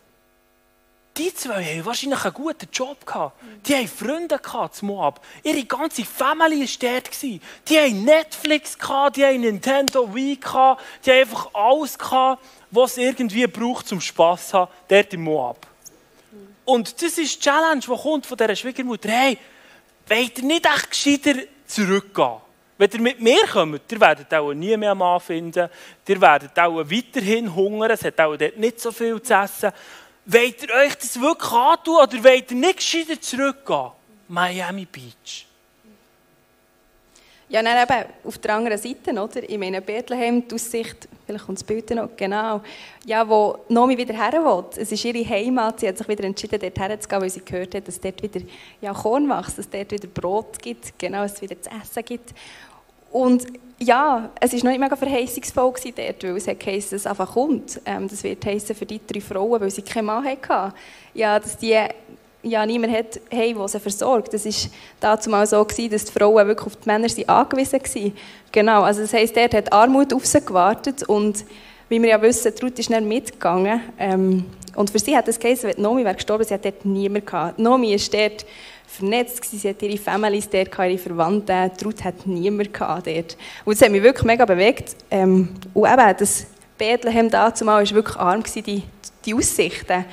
Die 1.17 1.33
zwei 1.33 1.63
haben 1.63 1.85
wahrscheinlich 1.85 2.25
einen 2.25 2.33
guten 2.33 2.67
Job 2.73 3.06
gehabt. 3.06 3.41
Die 3.65 3.73
haben 3.73 3.88
Freunde 3.88 4.38
gehabt 4.38 4.83
Moab. 4.83 5.21
Ihre 5.44 5.63
ganze 5.63 6.03
Familie 6.03 6.67
war 6.67 6.91
dort. 6.91 7.09
Die 7.21 7.39
haben 7.69 8.03
Netflix 8.03 8.77
gehabt, 8.77 9.15
die 9.15 9.23
haben 9.23 9.39
Nintendo 9.39 10.13
Wii 10.13 10.35
gehabt, 10.35 10.83
die 11.06 11.12
haben 11.12 11.19
einfach 11.19 11.50
alles 11.53 11.97
gehabt, 11.97 12.44
was 12.69 12.91
es 12.91 12.97
irgendwie 12.97 13.47
braucht 13.47 13.88
zum 13.88 14.01
Spass 14.01 14.50
zu 14.50 14.59
haben, 14.59 14.71
dort 14.89 15.13
in 15.13 15.21
Moab. 15.21 15.65
Und 16.65 17.01
das 17.01 17.18
ist 17.18 17.35
die 17.35 17.39
Challenge, 17.39 17.79
die 17.79 17.88
kommt 17.88 18.25
von 18.25 18.38
dieser 18.38 18.56
Schwiegermutter. 18.56 19.09
Hey, 19.09 19.38
wollt 20.07 20.38
ihr 20.38 20.44
nicht 20.44 20.65
echt 20.65 20.89
gescheiter 20.89 21.39
zurückgehen? 21.65 22.41
Wenn 22.77 22.91
ihr 22.91 23.01
mit 23.01 23.21
mir 23.21 23.47
kommt, 23.47 23.89
ihr 23.89 24.01
werdet 24.01 24.33
auch 24.33 24.53
nie 24.53 24.75
mehr 24.75 24.91
einen 24.91 25.00
Mann 25.00 25.21
finden, 25.21 25.69
ihr 26.06 26.21
werdet 26.21 26.59
auch 26.59 26.77
weiterhin 26.77 27.56
hungern, 27.56 27.91
es 27.91 28.03
hat 28.03 28.19
auch 28.19 28.35
dort 28.35 28.57
nicht 28.57 28.81
so 28.81 28.91
viel 28.91 29.21
zu 29.21 29.33
essen. 29.33 29.71
Wollt 30.27 30.63
ihr 30.63 30.74
euch 30.74 30.95
das 30.95 31.19
wirklich 31.22 31.51
antun 31.51 31.95
oder 31.95 32.24
wollt 32.24 32.50
ihr 32.50 32.57
nicht 32.57 32.77
gescheiter 32.77 33.22
zurückgehen? 33.22 33.92
Miami 34.27 34.86
Beach. 34.86 35.45
Ja, 37.48 37.62
dann 37.62 37.77
eben 37.83 38.10
auf 38.24 38.39
der 38.39 38.56
anderen 38.56 38.77
Seite, 38.80 39.12
oder? 39.12 39.48
Ich 39.48 39.57
meine, 39.60 39.80
Bethlehem, 39.80 40.48
die 40.48 40.56
Aussicht, 40.56 41.07
vielleicht 41.27 41.45
kommt 41.45 41.60
das 41.60 41.63
Bild 41.63 41.88
noch, 41.92 42.10
genau, 42.18 42.62
ja, 43.06 43.27
wo 43.30 43.60
Nomi 43.69 43.95
wieder 43.95 44.16
her 44.16 44.33
will. 44.44 44.66
Es 44.81 44.92
ist 44.92 45.06
ihre 45.06 45.30
Heimat, 45.30 45.80
sie 45.80 45.88
hat 45.88 45.99
sich 45.99 46.07
wieder 46.07 46.23
entschieden, 46.23 46.59
dort 46.59 46.80
herzugehen, 46.80 47.21
weil 47.21 47.30
sie 47.30 47.45
gehört 47.45 47.76
hat, 47.76 47.88
dass 47.88 48.02
dort 48.02 48.23
wieder 48.23 48.42
ja, 48.81 48.94
Korn 48.94 49.30
wächst, 49.30 49.59
dass 49.59 49.69
dort 49.69 49.92
wieder 49.92 50.07
Brot 50.07 50.59
gibt, 50.59 50.97
genau, 50.97 51.21
dass 51.21 51.33
es 51.33 51.42
wieder 51.44 51.61
zu 51.61 51.69
essen 51.69 52.04
gibt. 52.04 52.33
Und 53.16 53.45
ja, 53.80 54.30
es 54.42 54.52
war 54.52 54.60
noch 54.60 54.72
nicht 54.72 54.80
mega 54.81 54.95
verheißungsvoll 54.98 55.74
dort, 55.95 56.24
weil 56.24 56.36
es 56.36 56.48
heisst, 56.48 56.92
dass 56.92 57.00
es 57.00 57.07
einfach 57.07 57.31
kommt. 57.31 57.80
Ähm, 57.86 58.10
das 58.10 58.22
wird 58.26 58.45
heißen 58.45 58.76
für 58.76 58.86
die 58.86 59.00
drei 59.07 59.22
Frauen, 59.22 59.62
weil 59.62 59.72
sie 59.72 59.84
keinen 59.84 60.07
Mann 60.07 60.26
hatten. 60.26 60.74
Ja, 61.14 61.40
dass 61.40 61.57
die 61.57 61.78
ja, 62.44 62.66
niemand 62.66 62.92
hat, 62.92 63.22
hey, 63.30 63.54
der 63.54 63.68
sie 63.69 63.80
versorgt. 63.80 64.34
Das 64.34 64.45
war 64.45 64.69
dazu 65.00 65.30
mal 65.30 65.48
so, 65.48 65.64
gewesen, 65.64 65.92
dass 65.92 66.04
die 66.04 66.12
Frauen 66.12 66.45
wirklich 66.45 66.68
auf 66.68 66.76
die 66.76 66.90
Männer 66.90 67.07
sind 67.07 67.30
angewiesen 67.30 67.80
waren. 67.80 68.14
Genau, 68.52 68.81
also 68.81 69.00
das 69.00 69.14
heisst, 69.14 69.38
dort 69.38 69.54
hat 69.54 69.72
Armut 69.72 70.14
auf 70.14 70.26
sie 70.26 70.42
gewartet 70.42 71.04
und 71.04 71.45
wie 71.88 72.02
wir 72.02 72.10
ja 72.10 72.22
wissen, 72.22 72.52
Ruth 72.62 72.78
ist 72.80 72.92
dann 72.92 73.07
mitgegangen. 73.07 73.80
Ähm, 73.98 74.45
und 74.76 74.90
für 74.90 75.00
sie 75.00 75.16
hat 75.16 75.30
es 75.30 75.40
geheißen, 75.40 75.69
wenn 75.69 75.81
Nomi 75.81 76.04
wäre 76.04 76.16
gestorben, 76.16 76.44
sie 76.44 76.54
hat 76.54 76.66
dort 76.66 76.84
niemand 76.84 77.26
gehabt. 77.26 77.60
Nomi 77.60 77.94
ist 77.94 78.14
dort 78.14 78.45
vernetzt 78.87 79.42
gewesen, 79.42 79.59
sie 79.59 79.69
hat 79.69 79.81
ihre 79.81 79.97
Families 79.97 80.49
dort, 80.49 80.77
ihre 80.77 80.97
Verwandten, 80.97 81.71
die 81.80 82.04
hat 82.04 82.25
niemand 82.25 82.73
gehabt 82.73 83.07
dort. 83.07 83.37
Und 83.65 83.75
das 83.75 83.81
hat 83.81 83.92
mich 83.92 84.04
wirklich 84.04 84.25
mega 84.25 84.45
bewegt. 84.45 84.95
Ähm, 85.11 85.49
und 85.73 85.92
eben, 85.92 86.15
das 86.18 86.47
Bethlehem 86.77 87.30
dazu 87.30 87.65
mal 87.65 87.83
war 87.83 87.95
wirklich 87.95 88.18
arm, 88.18 88.44
gewesen, 88.44 88.63
die, 88.63 88.83
die 89.25 89.33
Aussichten 89.33 90.05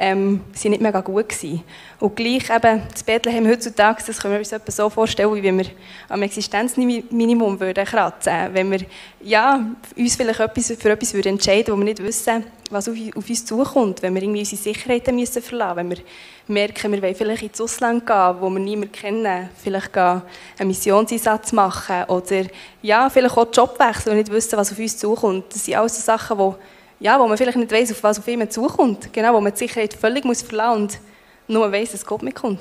ähm, 0.00 0.40
sind 0.54 0.70
nicht 0.70 0.80
mega 0.80 1.02
gut 1.02 1.28
gewesen. 1.28 1.62
Und 2.00 2.16
gleich 2.16 2.48
eben, 2.48 2.82
das 2.90 3.02
Bethlehem 3.02 3.46
heutzutage, 3.46 4.02
das 4.06 4.18
können 4.18 4.32
wir 4.32 4.38
uns 4.38 4.50
etwa 4.50 4.72
so 4.72 4.88
vorstellen, 4.88 5.34
wie 5.34 5.42
wenn 5.42 5.58
wir 5.58 5.66
am 6.08 6.22
Existenzminimum 6.22 7.60
würden 7.60 7.84
kratzen 7.84 8.32
wenn 8.54 8.70
wir 8.70 8.80
ja, 9.20 9.62
uns 9.96 10.16
vielleicht 10.16 10.40
etwas, 10.40 10.72
für 10.78 10.90
etwas 10.90 11.12
würden 11.12 11.34
entscheiden 11.34 11.74
wo 11.74 11.76
wir 11.76 11.84
nicht 11.84 12.02
wissen, 12.02 12.44
was 12.70 12.88
auf, 12.88 12.96
auf 13.14 13.28
uns 13.28 13.44
zukommt, 13.44 14.00
wenn 14.00 14.14
wir 14.14 14.22
irgendwie 14.22 14.40
unsere 14.40 14.62
Sicherheiten 14.62 15.14
müssen 15.14 15.42
verlassen 15.42 15.76
wenn 15.76 15.90
wir 15.90 15.98
merken, 16.46 16.92
wir 16.92 17.02
wollen 17.02 17.14
vielleicht 17.14 17.42
ins 17.42 17.60
Ausland 17.60 18.06
gehen, 18.06 18.36
wo 18.40 18.48
wir 18.48 18.58
niemanden 18.58 18.92
kennen, 18.92 19.50
vielleicht 19.62 19.96
einen 19.98 20.22
Missionseinsatz 20.64 21.52
machen 21.52 22.04
oder 22.08 22.46
ja, 22.80 23.10
vielleicht 23.10 23.36
auch 23.36 23.46
Job 23.52 23.78
wechseln 23.78 24.12
und 24.12 24.18
nicht 24.18 24.32
wissen, 24.32 24.56
was 24.56 24.72
auf 24.72 24.78
uns 24.78 24.96
zukommt. 24.96 25.44
Das 25.52 25.64
sind 25.64 25.76
alles 25.76 25.96
so 25.96 26.02
Sachen, 26.02 26.38
die 26.38 26.54
ja, 27.00 27.18
wo 27.18 27.26
man 27.26 27.36
vielleicht 27.36 27.56
nicht 27.56 27.72
weiß, 27.72 27.92
auf 27.92 28.02
was 28.02 28.18
auf 28.18 28.28
ihn 28.28 28.48
zukommt. 28.50 29.12
Genau, 29.12 29.34
wo 29.34 29.40
man 29.40 29.52
die 29.52 29.58
Sicherheit 29.58 29.94
völlig 29.94 30.24
muss 30.24 30.42
verlassen 30.42 30.82
und 30.82 31.00
nur 31.48 31.72
weiß, 31.72 31.92
dass 31.92 32.06
Gott 32.06 32.22
mitkommt. 32.22 32.60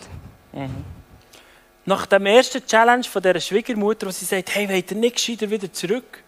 Mhm. 0.54 0.84
Nach 1.86 2.06
dem 2.06 2.26
ersten 2.26 2.66
Challenge 2.66 3.04
von 3.04 3.22
dieser 3.22 3.40
Schwiegermutter, 3.40 4.08
wo 4.08 4.12
sie 4.12 4.26
sagt, 4.26 4.56
hey, 4.56 4.70
wollt 4.70 4.92
ihr 4.92 4.98
nicht 4.98 5.16
gescheiter 5.16 5.50
wieder 5.50 5.72
zurück? 5.72 6.24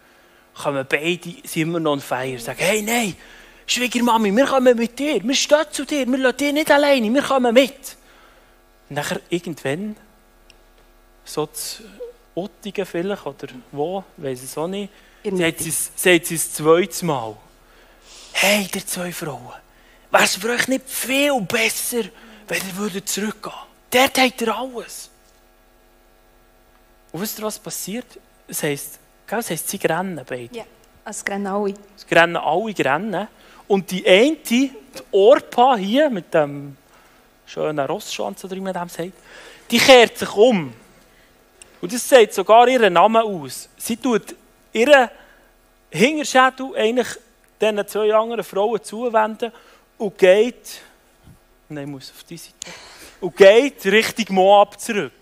kommen 0.54 0.86
beide, 0.88 1.34
sind 1.44 1.62
immer 1.62 1.80
noch 1.80 1.92
on 1.92 2.00
fire, 2.00 2.38
sagen, 2.38 2.60
hey, 2.60 2.82
nein, 2.82 3.16
Schwiegermami, 3.66 4.34
wir 4.34 4.46
kommen 4.46 4.76
mit 4.76 4.98
dir, 4.98 5.22
wir 5.22 5.34
stehen 5.34 5.64
zu 5.70 5.84
dir, 5.84 6.06
wir 6.06 6.18
lassen 6.18 6.36
dich 6.36 6.52
nicht 6.52 6.70
alleine, 6.70 7.12
wir 7.12 7.22
kommen 7.22 7.54
mit. 7.54 7.96
Und 8.88 8.96
nachher 8.96 9.20
irgendwann, 9.30 9.96
so 11.24 11.46
zu 11.46 11.84
Ottingen 12.34 12.86
vielleicht, 12.86 13.26
oder 13.26 13.48
wo, 13.70 14.04
weiß 14.16 14.42
es 14.42 14.58
auch 14.58 14.68
nicht, 14.68 14.90
sagt 15.24 15.60
sie, 15.60 15.70
sagt 15.70 16.26
sie 16.26 16.34
das 16.34 16.52
zweite 16.52 17.04
Mal, 17.04 17.36
hey, 18.32 18.68
ihr 18.74 18.86
zwei 18.86 19.12
Frauen, 19.12 19.52
wäre 20.10 20.24
es 20.24 20.36
für 20.36 20.50
euch 20.50 20.68
nicht 20.68 20.88
viel 20.88 21.40
besser, 21.42 22.04
wenn 22.48 22.58
ihr 22.58 22.76
würdet 22.76 23.08
zurückgehen 23.08 23.54
würdet? 23.90 24.16
Dort 24.16 24.18
habt 24.18 24.40
ihr 24.40 24.56
alles. 24.56 25.10
Und 27.12 27.20
wisst 27.20 27.38
ihr, 27.38 27.44
was 27.44 27.58
passiert? 27.58 28.06
Es 28.48 28.62
heisst, 28.62 28.98
es 29.26 29.50
heisst 29.50 29.68
sie 29.68 29.76
rennen 29.76 30.24
beide. 30.26 30.56
Ja, 30.56 30.64
es 31.04 31.24
rennen 31.28 31.46
alle. 31.46 31.74
Es 31.96 32.06
rennen 32.10 32.36
alle 32.36 32.74
rennen. 32.78 33.28
Und 33.68 33.90
die 33.90 34.06
eine, 34.06 34.36
die 34.36 34.72
Orpa 35.10 35.76
hier, 35.76 36.10
mit 36.10 36.32
dem 36.32 36.76
schönen 37.46 37.86
Rossschwanz, 37.86 38.44
oder 38.44 38.56
wie 38.56 38.60
man 38.60 38.72
dem 38.72 38.88
sagt, 38.88 39.12
die 39.70 39.78
kehrt 39.78 40.18
sich 40.18 40.34
um. 40.34 40.72
Und 41.80 41.92
das 41.92 42.08
sagt 42.08 42.32
sogar 42.34 42.68
ihren 42.68 42.92
Namen 42.92 43.22
aus. 43.22 43.68
Sie 43.76 43.96
tut 43.96 44.34
ihren 44.72 45.08
Hinterschädel 45.90 46.74
eigentlich 46.76 47.08
diesen 47.62 47.86
zwei 47.86 48.14
anderen 48.14 48.44
Frauen 48.44 48.82
zuwenden 48.82 49.52
und 49.98 50.18
geht, 50.18 50.80
nein, 51.68 51.90
muss 51.90 52.10
auf 52.10 52.24
die 52.24 52.36
Seite, 52.36 52.56
und 53.20 53.36
geht 53.36 53.84
Richtung 53.86 54.34
Moab 54.34 54.78
zurück. 54.80 55.12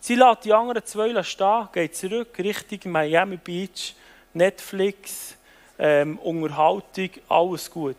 Sie 0.00 0.16
lässt 0.16 0.44
die 0.44 0.52
anderen 0.52 0.84
zwei 0.84 1.22
stehen, 1.22 1.68
geht 1.72 1.96
zurück 1.96 2.36
Richtung 2.38 2.92
Miami 2.92 3.36
Beach, 3.36 3.94
Netflix, 4.34 5.36
ähm, 5.78 6.18
Unterhaltung, 6.18 7.10
alles 7.28 7.70
gut. 7.70 7.96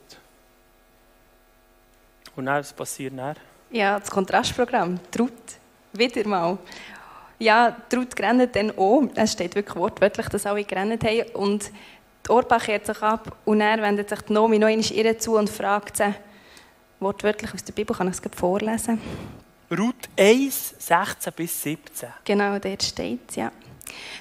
Und 2.36 2.46
dann, 2.46 2.60
was 2.60 2.74
passiert 2.74 3.18
dann? 3.18 3.36
Ja, 3.72 4.00
das 4.00 4.12
Kontrastprogramm, 4.12 5.00
Trut, 5.10 5.32
wieder 5.94 6.28
mal. 6.28 6.58
Ja, 7.40 7.76
Trut 7.90 8.18
rennt 8.20 8.56
dann 8.56 8.78
auch, 8.78 9.04
es 9.16 9.34
steht 9.34 9.56
wirklich 9.56 9.76
wortwörtlich, 9.76 10.28
dass 10.28 10.46
alle 10.46 10.64
gerannt 10.64 11.04
haben. 11.04 11.24
Und 11.34 11.72
die 12.26 12.32
Orpa 12.32 12.58
kehrt 12.60 12.86
sich 12.86 13.02
ab 13.02 13.38
und 13.46 13.62
er 13.62 13.82
wendet 13.82 14.10
sich 14.10 14.22
die 14.22 14.34
Nomi 14.34 14.60
noch 14.60 14.68
einmal 14.68 14.92
ihr 14.92 15.20
zu 15.20 15.38
und 15.38 15.50
fragt 15.50 15.98
sie, 15.98 16.14
wortwörtlich 17.00 17.54
aus 17.54 17.64
der 17.64 17.74
Bibel, 17.74 17.96
kann 17.96 18.08
ich 18.08 18.16
es 18.16 18.22
vorlesen? 18.36 19.00
Ruth 19.72 20.10
1, 20.18 20.76
16 20.78 21.34
bis 21.34 21.62
17. 21.64 22.10
Genau, 22.24 22.58
dort 22.60 22.84
steht 22.84 23.36
ja. 23.36 23.52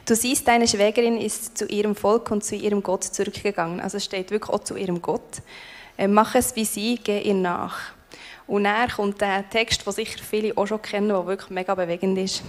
Du 0.07 0.15
siehst, 0.15 0.47
deine 0.47 0.69
Schwägerin 0.69 1.19
ist 1.19 1.57
zu 1.59 1.67
ihrem 1.67 1.95
Volk 1.95 2.31
und 2.31 2.45
zu 2.45 2.57
ihrem 2.57 2.83
Gott 2.83 3.05
zurückgegangen. 3.05 3.81
Also 3.81 3.97
es 3.97 4.05
steht 4.05 4.31
wirklich 4.31 4.53
auch 4.53 4.65
zu 4.65 4.77
ihrem 4.77 5.01
Gott. 5.01 5.43
Äh, 5.97 6.09
mach 6.09 6.35
es 6.35 6.57
wie 6.57 6.65
sie, 6.65 6.99
geh 7.03 7.21
ihr 7.21 7.35
nach. 7.35 7.79
Und 8.47 8.65
dann 8.65 8.89
kommt 8.91 9.21
der 9.21 9.49
Text, 9.49 9.87
den 9.87 9.93
sicher 9.93 10.21
viele 10.23 10.57
auch 10.57 10.67
schon 10.67 10.83
kennen, 10.83 11.09
der 11.09 11.27
wirklich 11.27 11.51
mega 11.51 11.75
bewegend 11.75 12.19
ist. 12.19 12.43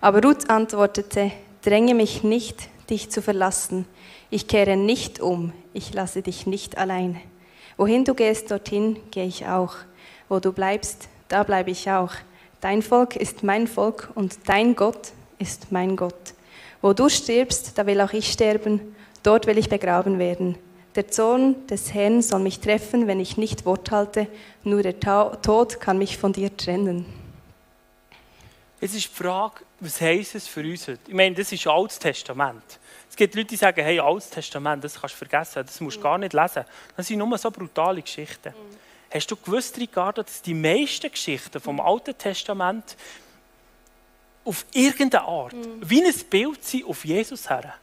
Aber 0.00 0.22
Ruth 0.22 0.48
antwortete, 0.48 1.32
dränge 1.62 1.94
mich 1.94 2.22
nicht, 2.22 2.68
dich 2.88 3.10
zu 3.10 3.20
verlassen. 3.22 3.86
Ich 4.32 4.46
kehre 4.46 4.76
nicht 4.76 5.20
um, 5.20 5.52
ich 5.72 5.92
lasse 5.92 6.22
dich 6.22 6.46
nicht 6.46 6.78
allein. 6.78 7.20
Wohin 7.76 8.04
du 8.04 8.14
gehst, 8.14 8.50
dorthin 8.50 8.96
gehe 9.10 9.26
ich 9.26 9.46
auch. 9.46 9.74
Wo 10.28 10.38
du 10.38 10.52
bleibst, 10.52 11.08
da 11.28 11.42
bleibe 11.42 11.72
ich 11.72 11.90
auch. 11.90 12.12
Dein 12.60 12.82
Volk 12.82 13.16
ist 13.16 13.42
mein 13.42 13.66
Volk 13.66 14.10
und 14.14 14.38
dein 14.46 14.76
Gott 14.76 15.12
ist 15.38 15.72
mein 15.72 15.96
Gott. 15.96 16.34
Wo 16.80 16.92
du 16.92 17.08
stirbst, 17.08 17.76
da 17.76 17.86
will 17.86 18.00
auch 18.00 18.12
ich 18.12 18.30
sterben, 18.30 18.94
dort 19.22 19.46
will 19.46 19.58
ich 19.58 19.68
begraben 19.68 20.18
werden. 20.18 20.56
Der 20.94 21.08
Zorn 21.08 21.66
des 21.66 21.94
Herrn 21.94 22.22
soll 22.22 22.40
mich 22.40 22.60
treffen, 22.60 23.06
wenn 23.06 23.20
ich 23.20 23.36
nicht 23.36 23.64
Wort 23.64 23.90
halte, 23.90 24.28
nur 24.62 24.82
der 24.82 24.98
Tod 25.00 25.80
kann 25.80 25.98
mich 25.98 26.18
von 26.18 26.32
dir 26.32 26.56
trennen. 26.56 27.06
Jetzt 28.80 28.94
ist 28.94 29.04
die 29.04 29.22
Frage, 29.22 29.60
was 29.80 30.00
heisst 30.00 30.34
es 30.34 30.46
für 30.46 30.60
uns 30.60 30.88
heute? 30.88 31.00
Ich 31.06 31.14
meine, 31.14 31.34
das 31.34 31.52
ist 31.52 31.66
Altes 31.66 31.98
Testament. 31.98 32.79
Es 33.20 33.24
gibt 33.24 33.34
Leute, 33.34 33.48
die 33.48 33.56
sagen, 33.56 33.84
hey, 33.84 34.00
Altes 34.00 34.30
Testament, 34.30 34.82
das 34.82 34.98
kannst 34.98 35.14
du 35.14 35.18
vergessen, 35.18 35.62
das 35.66 35.78
musst 35.82 35.98
du 35.98 36.00
gar 36.00 36.16
nicht 36.16 36.32
lesen. 36.32 36.64
Das 36.96 37.06
sind 37.06 37.18
nur 37.18 37.36
so 37.36 37.50
brutale 37.50 38.00
Geschichten. 38.00 38.48
Mhm. 38.48 38.76
Hast 39.12 39.30
du 39.30 39.36
gewusst, 39.36 39.76
Ricardo, 39.76 40.22
dass 40.22 40.40
die 40.40 40.54
meisten 40.54 41.10
Geschichten 41.10 41.60
vom 41.60 41.80
Alten 41.80 42.16
Testament 42.16 42.96
auf 44.42 44.64
irgendeine 44.72 45.22
Art 45.22 45.52
mhm. 45.52 45.82
wie 45.82 46.02
ein 46.02 46.14
Bild 46.30 46.64
sind 46.64 46.86
auf 46.86 47.04
Jesus 47.04 47.50
her? 47.50 47.74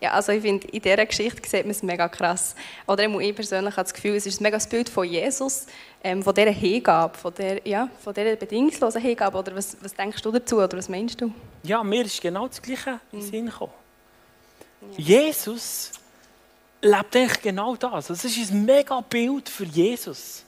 Ja, 0.00 0.12
also 0.12 0.32
ich 0.32 0.40
finde, 0.40 0.66
in 0.68 0.80
dieser 0.80 1.04
Geschichte 1.04 1.46
sieht 1.46 1.64
man 1.64 1.72
es 1.72 1.82
mega 1.82 2.08
krass. 2.08 2.54
Oder 2.86 3.04
ich 3.20 3.34
persönlich 3.34 3.76
habe 3.76 3.84
das 3.84 3.92
Gefühl, 3.92 4.14
es 4.14 4.24
ist 4.24 4.40
ein 4.40 4.44
mega 4.44 4.56
Bild 4.70 4.88
von 4.88 5.06
Jesus, 5.06 5.66
ähm, 6.02 6.22
von 6.22 6.34
dieser 6.34 6.52
Hingabe, 6.52 7.18
von 7.18 7.34
dieser, 7.34 7.68
ja, 7.68 7.90
von 8.02 8.14
dieser 8.14 8.36
bedingungslosen 8.36 9.02
Hingabe. 9.02 9.36
Oder 9.36 9.56
was, 9.56 9.76
was 9.82 9.92
denkst 9.92 10.22
du 10.22 10.30
dazu, 10.30 10.56
oder 10.56 10.78
was 10.78 10.88
meinst 10.88 11.20
du? 11.20 11.30
Ja, 11.64 11.84
mir 11.84 12.06
ist 12.06 12.18
genau 12.18 12.48
das 12.48 12.62
Gleiche 12.62 12.98
in 13.12 13.18
den 13.18 13.26
mhm. 13.26 13.30
Sinn 13.30 13.44
gekommen. 13.44 13.85
Jesus 14.96 15.92
lebt 16.80 17.16
eigentlich 17.16 17.42
genau 17.42 17.76
das. 17.76 18.10
Es 18.10 18.24
ist 18.24 18.50
ein 18.50 18.64
mega 18.64 19.00
Bild 19.00 19.48
für 19.48 19.64
Jesus 19.64 20.46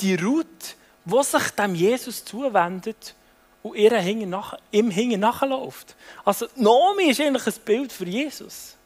die 0.00 0.14
Ruth, 0.14 0.76
die 1.04 1.22
sich 1.22 1.50
dem 1.50 1.74
Jesus 1.74 2.24
zuwendet 2.24 3.14
und 3.62 3.76
ihr 3.76 3.96
Hingen 3.98 4.30
nach, 4.30 4.56
ihm 4.70 4.90
Hingen 4.90 5.20
nachläuft. 5.20 5.96
Also 6.24 6.46
Nomi 6.56 7.10
ist 7.10 7.20
eigentlich 7.20 7.46
ein 7.46 7.62
Bild 7.64 7.92
für 7.92 8.06
Jesus. 8.06 8.76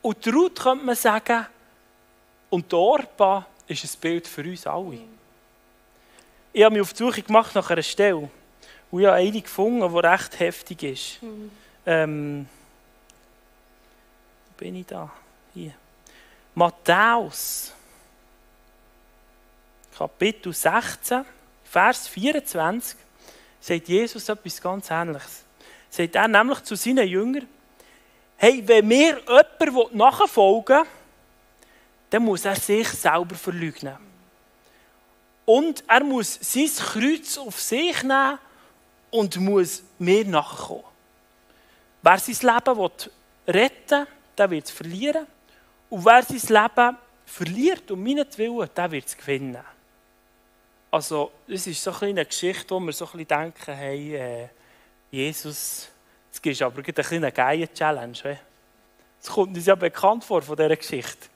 Und 0.00 0.24
die 0.24 0.30
Ruth 0.30 0.60
könnte 0.60 0.84
man 0.84 0.96
sagen, 0.96 1.46
und 2.50 2.70
die 2.70 2.76
Orpa 2.76 3.46
ist 3.66 3.84
ein 3.84 4.00
Bild 4.00 4.26
für 4.26 4.42
uns 4.42 4.66
alle. 4.66 4.98
Ich 6.52 6.62
habe 6.62 6.74
mich 6.74 6.82
auf 6.82 6.92
die 6.92 6.98
Suche 6.98 7.22
gemacht 7.22 7.54
nach 7.54 7.70
einer 7.70 7.82
Stelle, 7.82 8.28
wo 8.90 9.00
ich 9.00 9.08
eine 9.08 9.40
gefunden 9.40 9.88
die 9.90 9.98
recht 9.98 10.38
heftig 10.38 10.82
ist. 10.82 11.22
Mhm. 11.22 11.50
Ähm, 11.86 12.46
bin 14.62 14.76
ich 14.76 14.86
da? 14.86 15.10
Hier. 15.52 15.74
Matthäus 16.54 17.72
Kapitel 19.98 20.52
16, 20.52 21.24
Vers 21.64 22.06
24, 22.06 22.96
sagt 23.60 23.88
Jesus 23.88 24.28
etwas 24.28 24.60
ganz 24.60 24.88
Ähnliches. 24.88 25.42
Sagt 25.90 26.14
er 26.14 26.28
nämlich 26.28 26.62
zu 26.62 26.76
seinen 26.76 27.08
Jüngern, 27.08 27.48
hey, 28.36 28.62
wenn 28.64 28.86
mir 28.86 29.20
jemand 29.58 29.94
nachfolgen 29.96 30.78
will, 30.78 30.86
dann 32.10 32.22
muss 32.22 32.44
er 32.44 32.54
sich 32.54 32.88
selber 32.88 33.34
verleugnen. 33.34 33.96
Und 35.44 35.82
er 35.88 36.04
muss 36.04 36.38
sein 36.40 36.68
Kreuz 36.68 37.36
auf 37.36 37.60
sich 37.60 38.00
nehmen 38.04 38.38
und 39.10 39.36
muss 39.38 39.82
mir 39.98 40.24
nachkommen. 40.24 40.84
Wer 42.00 42.18
sein 42.18 42.54
Leben 42.54 42.90
retten 43.48 44.06
will, 44.06 44.21
der 44.42 44.50
wird 44.50 44.66
es 44.66 44.70
verlieren. 44.70 45.26
Und 45.88 46.04
wer 46.04 46.22
sein 46.22 46.40
Leben 46.48 46.96
verliert, 47.24 47.90
um 47.90 48.02
meinetwillen, 48.02 48.68
der 48.74 48.90
wird 48.90 49.06
es 49.06 49.16
gewinnen. 49.16 49.58
Also, 50.90 51.32
es 51.48 51.66
ist 51.66 51.82
so 51.82 51.94
eine 52.00 52.26
Geschichte, 52.26 52.74
wo 52.74 52.80
wir 52.80 52.92
so 52.92 53.08
ein 53.14 53.26
denken, 53.26 53.74
hey, 53.74 54.16
äh, 54.16 54.48
Jesus, 55.10 55.88
gibst 56.40 56.60
du 56.60 56.66
aber 56.66 56.82
eine 56.82 56.92
kleine 56.92 57.32
geile 57.32 57.72
Challenge. 57.72 58.38
Es 59.22 59.28
kommt 59.28 59.56
uns 59.56 59.66
ja 59.66 59.74
bekannt 59.74 60.24
vor 60.24 60.42
von 60.42 60.56
dieser 60.56 60.76
Geschichte. 60.76 61.28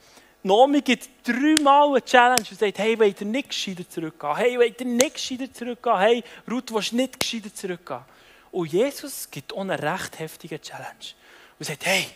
Nomi 0.42 0.80
gibt 0.80 1.08
dreimal 1.26 1.90
eine 1.90 2.04
Challenge 2.04 2.44
und 2.50 2.58
sagt, 2.58 2.78
hey, 2.78 2.98
wollt 2.98 3.20
ihr 3.20 3.26
nicht 3.26 3.48
gescheiter 3.48 3.88
zurückgehen? 3.88 4.36
Hey, 4.36 4.58
wollt 4.58 4.80
ihr 4.80 4.86
nicht 4.86 5.14
gescheiter 5.14 5.52
zurückgehen? 5.52 5.98
Hey, 5.98 6.24
Ruth, 6.50 6.72
willst 6.72 6.92
du 6.92 6.96
nicht 6.96 7.18
gescheiter 7.18 7.54
zurückgehen? 7.54 8.04
Und 8.52 8.72
Jesus 8.72 9.30
gibt 9.30 9.52
auch 9.52 9.60
eine 9.60 9.80
recht 9.80 10.18
heftige 10.18 10.60
Challenge. 10.60 11.14
Und 11.58 11.66
sagt, 11.66 11.86
hey, 11.86 12.06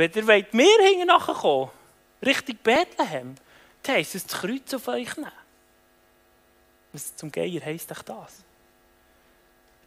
wenn 0.00 0.12
ihr 0.14 0.26
wollt, 0.26 0.54
mir 0.54 0.82
hinten 0.82 1.06
nachkommen, 1.06 1.70
Richtung 2.24 2.56
Bethlehem, 2.62 3.34
dann 3.82 3.96
heisst 3.96 4.14
es 4.14 4.26
das 4.26 4.40
Kreuz 4.40 4.72
auf 4.74 4.88
euch 4.88 5.16
nehmen. 5.16 5.30
Was 6.92 7.14
zum 7.14 7.30
Geier 7.30 7.60
heisst 7.64 7.92
euch 7.92 8.02
das? 8.02 8.44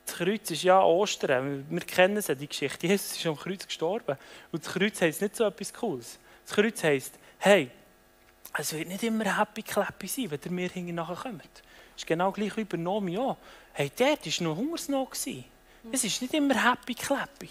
Das 0.05 0.15
Kreuz 0.15 0.51
ist 0.51 0.63
ja 0.63 0.81
Ostern. 0.81 1.65
Wir 1.69 1.81
kennen 1.81 2.17
es, 2.17 2.27
die 2.27 2.47
Geschichte. 2.47 2.87
Jesus 2.87 3.17
ist 3.17 3.25
am 3.25 3.35
Kreuz 3.35 3.65
gestorben. 3.65 4.17
Und 4.51 4.63
das 4.63 4.73
Kreuz 4.73 5.01
heisst 5.01 5.21
nicht 5.21 5.35
so 5.35 5.45
etwas 5.45 5.73
Cooles. 5.73 6.19
Das 6.45 6.55
Kreuz 6.55 6.83
heisst, 6.83 7.13
hey, 7.39 7.71
es 8.55 8.73
wird 8.73 8.89
nicht 8.89 9.03
immer 9.03 9.37
happy 9.37 9.63
clappy 9.63 10.07
sein, 10.07 10.29
wenn 10.29 10.39
ihr 10.45 10.51
mir 10.51 10.69
hinten 10.69 10.95
nachher 10.95 11.15
kommt. 11.15 11.41
Das 11.41 12.03
ist 12.03 12.07
genau 12.07 12.31
gleich 12.31 12.55
wie 12.57 12.65
bei 12.65 12.77
Nomi 12.77 13.17
auch. 13.17 13.37
Hey, 13.73 13.91
dort 13.97 14.25
war 14.25 14.47
noch 14.47 14.57
Hungersnot. 14.57 15.13
Es 15.91 16.03
ist 16.03 16.21
nicht 16.21 16.33
immer 16.33 16.71
happy 16.71 16.93
clappy. 16.93 17.49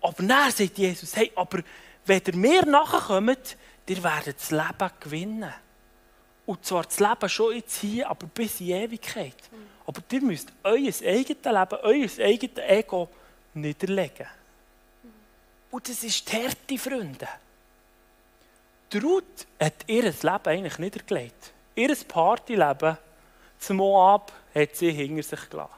Aber 0.00 0.22
dann 0.22 0.50
sagt 0.50 0.78
Jesus, 0.78 1.16
hey, 1.16 1.32
aber 1.34 1.60
wenn 2.04 2.22
ihr 2.26 2.36
mir 2.36 2.66
nachher 2.66 3.00
kommt, 3.00 3.56
ihr 3.86 4.02
werdet 4.02 4.38
das 4.38 4.50
Leben 4.50 4.90
gewinnen. 5.00 5.52
Und 6.46 6.64
zwar 6.64 6.84
das 6.84 7.00
Leben 7.00 7.28
schon 7.28 7.54
jetzt 7.54 7.80
hier, 7.80 8.08
aber 8.08 8.26
bis 8.26 8.60
in 8.60 8.68
Ewigkeit. 8.68 9.36
Aber 9.86 10.00
ihr 10.10 10.22
müsst 10.22 10.52
euer 10.62 10.74
eigenes 10.74 11.00
Leben, 11.00 11.78
euer 11.82 12.24
eigenes 12.24 12.58
Ego 12.58 13.08
niederlegen. 13.54 14.26
Und 15.70 15.88
das 15.88 16.04
ist 16.04 16.30
die 16.30 16.36
Härte, 16.36 16.78
Freunde. 16.78 17.28
Die 18.92 18.98
Ruth 18.98 19.46
hat 19.58 19.74
ihr 19.88 20.04
Leben 20.04 20.46
eigentlich 20.46 20.78
niedergelegt. 20.78 21.52
Ihr 21.74 21.94
Partyleben 22.08 22.96
zum 23.58 23.78
Moab 23.78 24.32
hat 24.54 24.76
sie 24.76 24.92
hinter 24.92 25.22
sich 25.22 25.50
gelassen. 25.50 25.72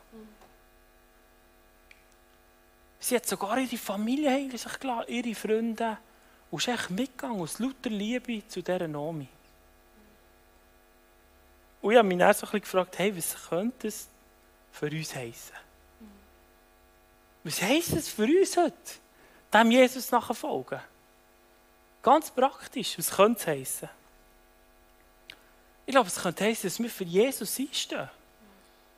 Sie 3.08 3.16
hat 3.16 3.24
sogar 3.24 3.56
ihre 3.56 3.78
Familie 3.78 4.30
hinter 4.30 4.58
sich 4.58 4.78
gelassen, 4.78 5.08
ihre 5.08 5.34
Freunde. 5.34 5.96
Und 6.50 6.58
ist 6.58 6.68
echt 6.68 6.90
mitgegangen 6.90 7.40
aus 7.40 7.58
lauter 7.58 7.88
Liebe 7.88 8.46
zu 8.46 8.60
dieser 8.60 8.86
Nomi. 8.86 9.26
Und 11.80 11.90
ich 11.90 11.96
habe 11.96 12.06
mich 12.06 12.18
dann 12.18 12.34
so 12.34 12.40
ein 12.40 12.50
bisschen 12.50 12.60
gefragt, 12.60 12.98
hey, 12.98 13.16
was 13.16 13.48
könnte 13.48 13.88
es 13.88 14.08
für 14.70 14.90
uns 14.90 15.14
heißen? 15.14 15.56
Was 17.44 17.62
heisst 17.62 17.94
es 17.94 18.10
für 18.10 18.24
uns 18.26 18.54
heute, 18.58 18.74
dem 19.54 19.70
Jesus 19.70 20.10
nachfolgen? 20.10 20.80
Ganz 22.02 22.30
praktisch, 22.30 22.98
was 22.98 23.10
könnte 23.10 23.40
es 23.40 23.46
heißen? 23.46 23.88
Ich 25.86 25.92
glaube, 25.92 26.08
es 26.08 26.16
könnte 26.16 26.44
heißen, 26.44 26.68
dass 26.68 26.78
wir 26.78 26.90
für 26.90 27.04
Jesus 27.04 27.58
einstehen. 27.58 28.10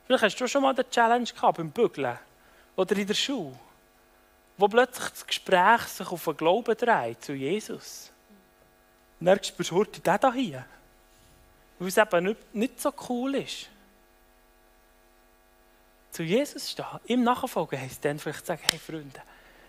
Vielleicht 0.05 0.23
hast 0.23 0.35
du 0.35 0.47
schon 0.49 0.63
mal 0.63 0.73
eine 0.73 0.89
Challenge 0.89 1.23
gehabt 1.23 1.59
beim 1.59 1.71
Bügeln 1.71 2.19
oder 2.75 2.97
in 2.97 3.07
der 3.07 3.13
Schule, 3.13 3.57
wo 4.57 4.67
plötzlich 4.67 5.09
das 5.09 5.25
Gespräch 5.25 5.81
sich 5.83 6.07
auf 6.07 6.23
den 6.23 6.37
Glauben 6.37 6.75
dreht 6.75 7.23
zu 7.23 7.33
Jesus. 7.33 8.11
Und 9.19 9.25
dann 9.27 9.43
spürst 9.43 9.71
du, 9.71 9.75
heute 9.75 9.99
der 10.01 10.33
hier 10.33 10.65
weil 11.81 11.87
es 11.87 11.97
eben 11.97 12.25
nicht, 12.25 12.55
nicht 12.55 12.79
so 12.79 12.93
cool 13.09 13.35
ist. 13.35 13.67
Zu 16.11 16.21
Jesus 16.21 16.69
stehen, 16.69 16.85
ihm 17.07 17.23
nachfolgen, 17.23 17.79
heisst 17.79 18.05
dann 18.05 18.19
vielleicht 18.19 18.45
sagen, 18.45 18.61
hey 18.69 18.77
Freunde, 18.77 19.19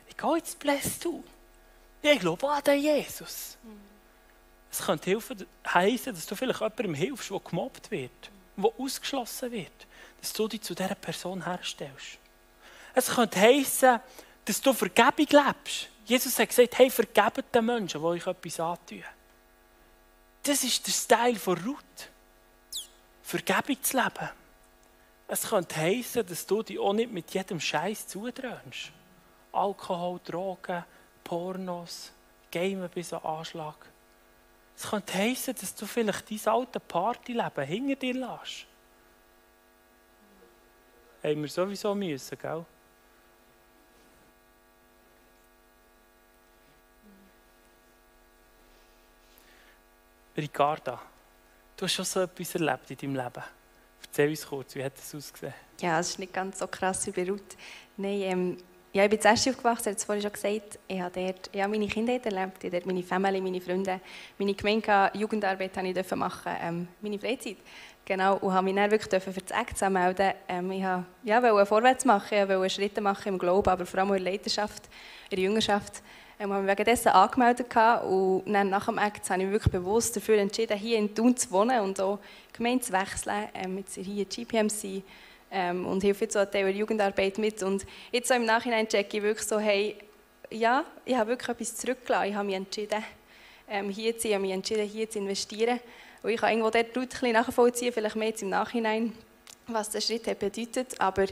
ich 0.06 0.16
gehe 0.16 0.36
jetzt 0.36 0.58
Bless 0.58 0.98
tun. 0.98 1.24
Ich 2.02 2.20
glaube 2.20 2.50
an 2.50 2.62
den 2.64 2.82
Jesus. 2.82 3.56
Es 4.70 4.84
könnte 4.84 5.10
helfen, 5.10 5.46
heißen, 5.66 6.14
dass 6.14 6.26
du 6.26 6.34
vielleicht 6.34 6.60
jemandem 6.60 6.92
hilfst, 6.92 7.30
der 7.30 7.40
gemobbt 7.40 7.90
wird, 7.90 8.30
der 8.58 8.70
ausgeschlossen 8.78 9.50
wird, 9.50 9.86
dass 10.20 10.34
du 10.34 10.48
dich 10.48 10.60
zu 10.60 10.74
dieser 10.74 10.94
Person 10.94 11.44
herstellst. 11.44 12.18
Es 12.94 13.08
könnte 13.08 13.40
heißen, 13.40 14.00
dass 14.44 14.60
du 14.60 14.72
Vergebung 14.72 15.26
lebst. 15.28 15.88
Jesus 16.04 16.38
hat 16.38 16.48
gesagt, 16.48 16.78
hey, 16.78 16.90
vergebt 16.90 17.54
den 17.54 17.64
Menschen, 17.64 18.00
die 18.00 18.06
euch 18.06 18.26
etwas 18.26 18.60
antun. 18.60 19.04
Das 20.42 20.64
ist 20.64 20.86
der 20.86 20.92
Style 20.92 21.38
von 21.38 21.58
Ruth. 21.58 22.10
Vergebung 23.22 23.82
zu 23.82 23.96
leben. 23.96 24.28
Es 25.28 25.48
könnte 25.48 25.76
heißen, 25.76 26.26
dass 26.26 26.46
du 26.46 26.62
dich 26.62 26.78
auch 26.78 26.92
nicht 26.92 27.12
mit 27.12 27.32
jedem 27.32 27.60
Scheiß 27.60 28.08
zudröhnst. 28.08 28.92
Alkohol, 29.52 30.20
Drogen, 30.24 30.84
Pornos, 31.22 32.12
Gamen 32.50 32.88
bis 32.90 33.12
an 33.12 33.22
Anschlag. 33.22 33.76
Es 34.76 34.90
könnte 34.90 35.14
heißen, 35.14 35.54
dass 35.54 35.74
du 35.74 35.86
vielleicht 35.86 36.30
dein 36.30 36.52
alte 36.52 36.80
Partyleben 36.80 37.64
hinter 37.64 37.96
dir 37.96 38.14
lässt. 38.14 38.66
Haben 41.22 41.42
wir 41.42 41.48
sowieso 41.48 41.94
müssen, 41.94 42.36
gell? 42.38 42.66
Ricarda, 50.42 51.00
du 51.76 51.84
hast 51.84 51.92
schon 51.92 52.04
so 52.04 52.20
etwas 52.20 52.54
erlebt 52.56 52.90
in 52.90 52.96
deinem 52.96 53.24
Leben. 53.24 53.44
Erzähl 54.02 54.28
uns 54.28 54.44
kurz, 54.44 54.74
wie 54.74 54.82
hat 54.82 54.98
das 54.98 55.14
ausgesehen? 55.14 55.54
Ja, 55.80 56.00
es 56.00 56.10
ist 56.10 56.18
nicht 56.18 56.32
ganz 56.32 56.58
so 56.58 56.66
krass 56.66 57.06
wie 57.06 57.12
bei 57.12 57.30
Ruth. 57.30 57.56
Nein, 57.96 58.20
ähm, 58.22 58.56
ja, 58.92 59.04
ich 59.04 59.10
bin 59.10 59.20
zuerst 59.20 59.48
aufgewachsen, 59.48 59.82
ich 59.82 59.86
habe 59.86 59.96
es 59.96 60.04
vorhin 60.04 60.22
schon 60.22 60.32
gesagt. 60.32 60.80
Ich 60.88 61.00
habe 61.00 61.12
dort 61.14 61.54
ja, 61.54 61.68
meine 61.68 61.86
Kindheit 61.86 62.26
erlebt, 62.26 62.64
ich 62.64 62.72
dort 62.72 62.86
meine 62.86 63.04
Familie, 63.04 63.40
meine 63.40 63.60
Freunde, 63.60 64.00
meine 64.36 64.54
Gemeinde, 64.54 65.12
Jugendarbeit 65.14 65.76
habe 65.76 65.88
ich 65.88 66.10
machen, 66.16 66.52
ähm, 66.60 66.88
meine 67.00 67.20
Freizeit. 67.20 67.58
Genau, 68.04 68.36
und 68.38 68.52
habe 68.52 68.64
mich 68.64 68.74
dann 68.74 68.90
wirklich 68.90 69.22
für 69.22 69.30
das 69.30 69.56
Act 69.56 69.80
anmelden. 69.80 70.32
Ähm, 70.48 70.72
ich 70.72 70.82
wollte 70.82 71.06
ja, 71.22 71.64
vorwärts 71.64 72.04
machen, 72.04 72.36
ich 72.36 72.48
wollte 72.48 72.68
Schritte 72.68 73.00
machen 73.00 73.28
im 73.28 73.38
Glauben, 73.38 73.70
aber 73.70 73.86
vor 73.86 74.00
allem 74.00 74.08
in 74.14 74.24
der 74.24 74.32
Leidenschaft, 74.32 74.88
in 75.30 75.36
der 75.36 75.38
Jüngerschaft. 75.38 76.02
Ähm, 76.42 76.52
habe 76.52 76.62
mich 76.62 76.72
wegen 76.72 76.84
dessen 76.84 77.08
angemeldet 77.08 77.68
und 78.04 78.52
dann 78.52 78.68
nach 78.68 78.86
dem 78.86 78.98
Act 78.98 79.30
habe 79.30 79.42
ich 79.42 79.46
mich 79.46 79.52
wirklich 79.52 79.72
bewusst 79.72 80.16
dafür 80.16 80.38
entschieden, 80.38 80.76
hier 80.76 80.98
in 80.98 81.14
Thun 81.14 81.36
zu 81.36 81.48
wohnen 81.52 81.80
und 81.80 82.00
auch 82.00 82.18
Gemeinde 82.52 82.84
zu 82.84 82.92
wechseln. 82.92 83.48
Ähm, 83.54 83.78
jetzt 83.78 83.94
hier 83.94 84.24
GPMC 84.24 85.04
ähm, 85.52 85.86
und 85.86 86.02
helfe 86.02 86.24
jetzt 86.24 86.36
auch 86.36 86.44
der 86.44 86.68
Jugendarbeit 86.70 87.38
mit. 87.38 87.62
Und 87.62 87.86
jetzt 88.10 88.26
so 88.26 88.34
im 88.34 88.44
Nachhinein 88.44 88.88
checke 88.88 89.18
ich 89.18 89.22
wirklich 89.22 89.46
so, 89.46 89.60
hey, 89.60 89.96
ja, 90.50 90.84
ich 91.04 91.14
habe 91.14 91.30
wirklich 91.30 91.48
etwas 91.48 91.76
zurückgelassen. 91.76 92.30
Ich 92.30 92.34
habe 92.34 92.46
mich 92.46 92.56
entschieden, 92.56 93.04
ähm, 93.68 93.88
hier 93.90 94.18
zu 94.18 94.22
sein, 94.22 94.30
ich 94.30 94.34
habe 94.34 94.42
mich 94.42 94.52
entschieden, 94.52 94.88
hier 94.88 95.08
zu 95.08 95.18
investieren. 95.20 95.78
Und 96.24 96.30
ich 96.30 96.40
kann 96.40 96.50
irgendwo 96.50 96.70
dort 96.70 96.96
ein 96.96 97.08
bisschen 97.08 97.32
nachvollziehen, 97.32 97.92
vielleicht 97.92 98.16
mehr 98.16 98.28
jetzt 98.28 98.42
im 98.42 98.48
Nachhinein, 98.48 99.12
was 99.74 99.90
der 99.90 100.00
Schritt 100.00 100.26
hat 100.26 100.38
bedeutet. 100.38 101.00
Aber 101.00 101.24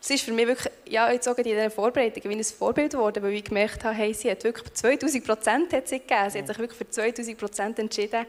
es 0.00 0.10
ist 0.10 0.24
für 0.24 0.32
mich 0.32 0.46
wirklich, 0.46 0.72
ja, 0.86 1.10
jetzt 1.12 1.28
auch 1.28 1.36
in 1.38 1.44
dieser 1.44 1.70
Vorbereitung 1.70 2.30
wie 2.30 2.34
ein 2.34 2.44
Vorbild 2.44 2.92
geworden, 2.92 3.22
weil 3.22 3.34
ich 3.34 3.44
gemerkt 3.44 3.84
habe, 3.84 3.94
hey, 3.94 4.12
sie 4.12 4.30
hat 4.30 4.42
wirklich 4.42 4.72
2000 4.74 5.24
Prozent 5.24 5.72
hat 5.72 5.88
sie 5.88 6.00
gegeben. 6.00 6.30
Sie 6.30 6.38
hat 6.40 6.48
sich 6.48 6.58
wirklich 6.58 6.78
für 6.78 6.88
2000 6.88 7.38
Prozent 7.38 7.78
entschieden, 7.78 8.26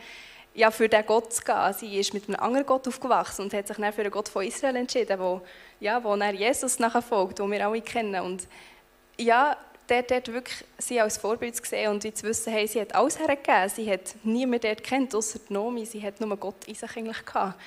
ja, 0.54 0.69
für 0.69 0.88
den 0.88 1.06
Gott 1.06 1.34
zu 1.34 1.43
gehen. 1.43 1.73
Sie 1.73 1.99
ist 1.99 2.13
mit 2.13 2.28
einem 2.28 2.39
anderen 2.39 2.65
Gott 2.65 2.88
aufgewachsen 2.88 3.43
und 3.43 3.54
hat 3.54 3.67
sich 3.67 3.78
dann 3.78 3.91
für 3.91 4.04
den 4.04 4.12
Gott 4.12 4.30
von 4.30 4.45
Israel 4.45 4.76
entschieden, 4.76 5.19
wo, 5.19 5.41
ja, 5.80 6.04
wo 6.04 6.15
dann 6.15 6.36
Jesus 6.36 6.78
nachher 6.80 7.02
folgt, 7.02 7.39
den 7.39 7.52
wir 7.52 7.67
alle 7.67 7.82
kennen. 7.82 8.21
Und 8.21 8.47
ja, 9.17 9.58
dort, 9.88 10.12
dort 10.12 10.32
wirklich 10.32 10.63
sie 10.78 10.99
als 10.99 11.17
Vorbild 11.17 11.56
zu 11.56 11.63
sehen 11.65 11.91
und 11.91 12.02
zu 12.04 12.23
wissen, 12.28 12.54
hey, 12.54 12.67
sie 12.67 12.82
hat 12.82 12.93
alles 12.95 13.19
hergegeben. 13.19 13.69
Sie 13.69 13.91
hat 13.91 14.15
niemanden 14.23 14.67
dort 14.67 14.84
kennt, 14.84 15.15
außer 15.15 15.39
Nomi. 15.49 15.86
Sie 15.86 16.02
hat 16.04 16.21
nur 16.21 16.38
Gott 16.38 16.65
in 16.67 16.76
sich 16.76 16.97
eigentlich 16.97 17.26
gehabt. 17.26 17.60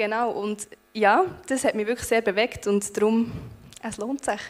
Genau, 0.00 0.30
und 0.30 0.66
ja, 0.94 1.26
das 1.46 1.62
hat 1.62 1.74
mich 1.74 1.86
wirklich 1.86 2.08
sehr 2.08 2.22
bewegt 2.22 2.66
und 2.66 2.96
darum, 2.96 3.30
es 3.82 3.98
lohnt 3.98 4.24
sich. 4.24 4.40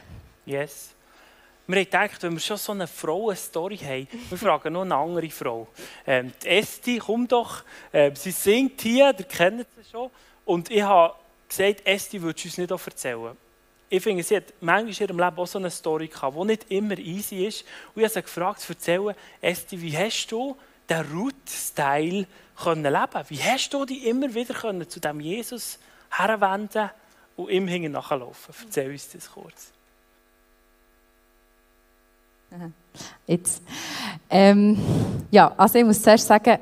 Yes. 0.47 0.95
Wir 1.67 1.79
haben 1.79 1.85
gedacht, 1.87 2.23
wenn 2.23 2.35
wir 2.35 2.39
schon 2.39 2.57
so 2.57 2.71
eine 2.71 2.87
Frauen-Story 2.87 3.79
haben, 3.79 4.07
wir 4.29 4.39
fragen 4.39 4.75
noch 4.75 4.83
eine 4.83 4.95
andere 4.95 5.29
Frau. 5.29 5.67
Ähm, 6.07 6.33
die 6.41 6.47
Esti, 6.51 6.99
komm 7.05 7.27
doch. 7.27 7.65
Ähm, 7.93 8.15
sie 8.15 8.31
singt 8.31 8.81
hier, 8.81 9.13
ihr 9.19 9.25
kennt 9.25 9.67
sie 9.77 9.91
schon. 9.91 10.11
Und 10.45 10.71
ich 10.71 10.83
habe 10.83 11.17
gesagt, 11.49 11.85
Esti, 11.85 12.23
würdest 12.23 12.45
du 12.45 12.49
uns 12.49 12.59
nicht 12.59 12.73
auch 12.73 12.87
erzählen? 12.87 13.37
Ich 13.89 14.05
finde, 14.05 14.23
sie 14.23 14.37
hat 14.37 14.55
manchmal 14.61 14.93
in 14.93 15.09
ihrem 15.09 15.19
Leben 15.19 15.37
auch 15.37 15.47
so 15.49 15.59
eine 15.59 15.71
Story 15.73 16.07
gehabt, 16.07 16.37
die 16.37 16.45
nicht 16.45 16.71
immer 16.71 16.97
easy 16.97 17.45
ist. 17.45 17.65
Und 17.93 18.03
ich 18.03 18.05
habe 18.05 18.15
sie 18.15 18.23
gefragt, 18.23 18.65
erzählen, 18.69 19.17
Esti, 19.41 19.83
wie 19.83 19.99
hast 19.99 20.29
du 20.29 20.57
den 20.89 21.05
Root-Style 21.13 22.27
leben 22.67 23.25
Wie 23.29 23.43
hast 23.43 23.71
du 23.71 23.85
dich 23.85 24.05
immer 24.07 24.33
wieder 24.35 24.89
zu 24.89 25.01
diesem 25.01 25.21
Jesus 25.21 25.79
herwenden 26.11 26.91
und 27.37 27.51
ihm 27.51 27.67
hinten 27.69 27.93
nachlaufen? 27.93 28.55
Erzähl 28.65 28.91
uns 28.91 29.11
das 29.11 29.31
kurz. 29.31 29.73
Jetzt. 33.27 33.63
Ähm, 34.29 34.79
ja, 35.31 35.53
also 35.57 35.79
ich 35.79 35.85
muss 35.85 36.03
zuerst 36.03 36.27
sagen, 36.27 36.59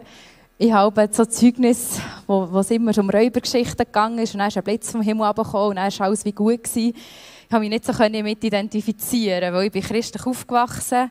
ich 0.58 0.72
habe 0.72 1.08
so 1.12 1.24
Zeugnis, 1.24 2.00
wo, 2.26 2.50
wo 2.50 2.58
es 2.58 2.70
immer 2.70 2.96
um 2.98 3.08
Räubergeschichten 3.08 3.86
gegangen 3.86 4.18
ist 4.18 4.34
und 4.34 4.40
dann 4.40 4.48
ist 4.48 4.56
ein 4.56 4.64
Blitz 4.64 4.90
vom 4.90 5.00
Himmel 5.00 5.26
runtergekommen 5.26 5.68
und 5.70 5.76
dann 5.76 5.98
war 5.98 6.06
alles 6.06 6.24
wie 6.24 6.32
gut. 6.32 6.64
Gewesen. 6.64 6.94
Ich 6.94 7.48
konnte 7.48 7.60
mich 7.60 7.70
nicht 7.70 7.84
so 7.84 7.92
damit 7.92 8.44
identifizieren, 8.44 9.54
weil 9.54 9.66
ich 9.66 9.72
bin 9.72 9.82
christlich 9.82 10.26
aufgewachsen 10.26 11.10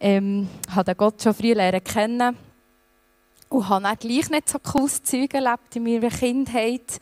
ähm, 0.00 0.48
habe 0.74 0.94
Gott 0.94 1.22
schon 1.22 1.34
früh 1.34 1.54
lernen 1.54 1.82
kennen 1.82 2.36
und 3.54 3.68
habe 3.68 3.84
dann 3.84 3.96
gleich 3.96 4.28
nicht 4.30 4.48
so 4.48 4.58
cooles 4.58 5.02
Zeug 5.02 5.32
erlebt 5.32 5.76
in 5.76 5.84
meiner 5.84 6.10
Kindheit 6.10 7.00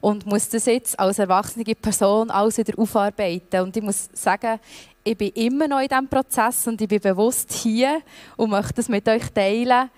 und 0.00 0.26
muss 0.26 0.48
das 0.48 0.66
jetzt 0.66 0.98
als 0.98 1.20
erwachsene 1.20 1.64
Person 1.76 2.28
alles 2.30 2.58
wieder 2.58 2.76
aufarbeiten. 2.76 3.60
Und 3.60 3.76
ich 3.76 3.82
muss 3.82 4.08
sagen, 4.12 4.58
ich 5.04 5.16
bin 5.16 5.30
immer 5.30 5.68
noch 5.68 5.80
in 5.80 5.88
diesem 5.88 6.08
Prozess 6.08 6.66
und 6.66 6.80
ich 6.80 6.88
bin 6.88 7.00
bewusst 7.00 7.52
hier 7.52 8.02
und 8.36 8.50
möchte 8.50 8.74
das 8.74 8.88
mit 8.88 9.08
euch 9.08 9.30
teilen, 9.32 9.90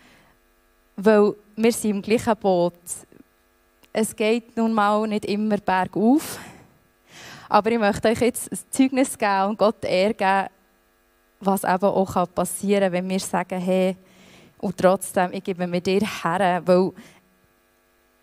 weil 0.97 1.35
wir 1.57 1.73
sind 1.73 1.90
im 1.90 2.03
gleichen 2.03 2.37
Boot. 2.37 2.75
Es 3.93 4.14
geht 4.14 4.55
nun 4.57 4.75
mal 4.75 5.07
nicht 5.09 5.25
immer 5.25 5.57
bergauf, 5.57 6.38
aber 7.49 7.71
ich 7.71 7.79
möchte 7.79 8.09
euch 8.09 8.21
jetzt 8.21 8.53
ein 8.53 8.59
Zeugnis 8.71 9.17
geben 9.17 9.51
und 9.51 9.59
Gott 9.59 9.85
Ehre 9.85 10.51
was 11.40 11.64
eben 11.64 11.85
auch 11.85 12.27
passieren 12.35 12.85
kann, 12.85 12.93
wenn 12.93 13.09
wir 13.09 13.21
sagen, 13.21 13.61
hey, 13.61 13.97
und 14.64 14.79
trotzdem, 14.79 15.31
ich 15.35 15.44
gebe 15.44 15.66
mir 15.66 15.83
dir 15.83 16.00
her, 16.00 16.62
weil 16.64 16.90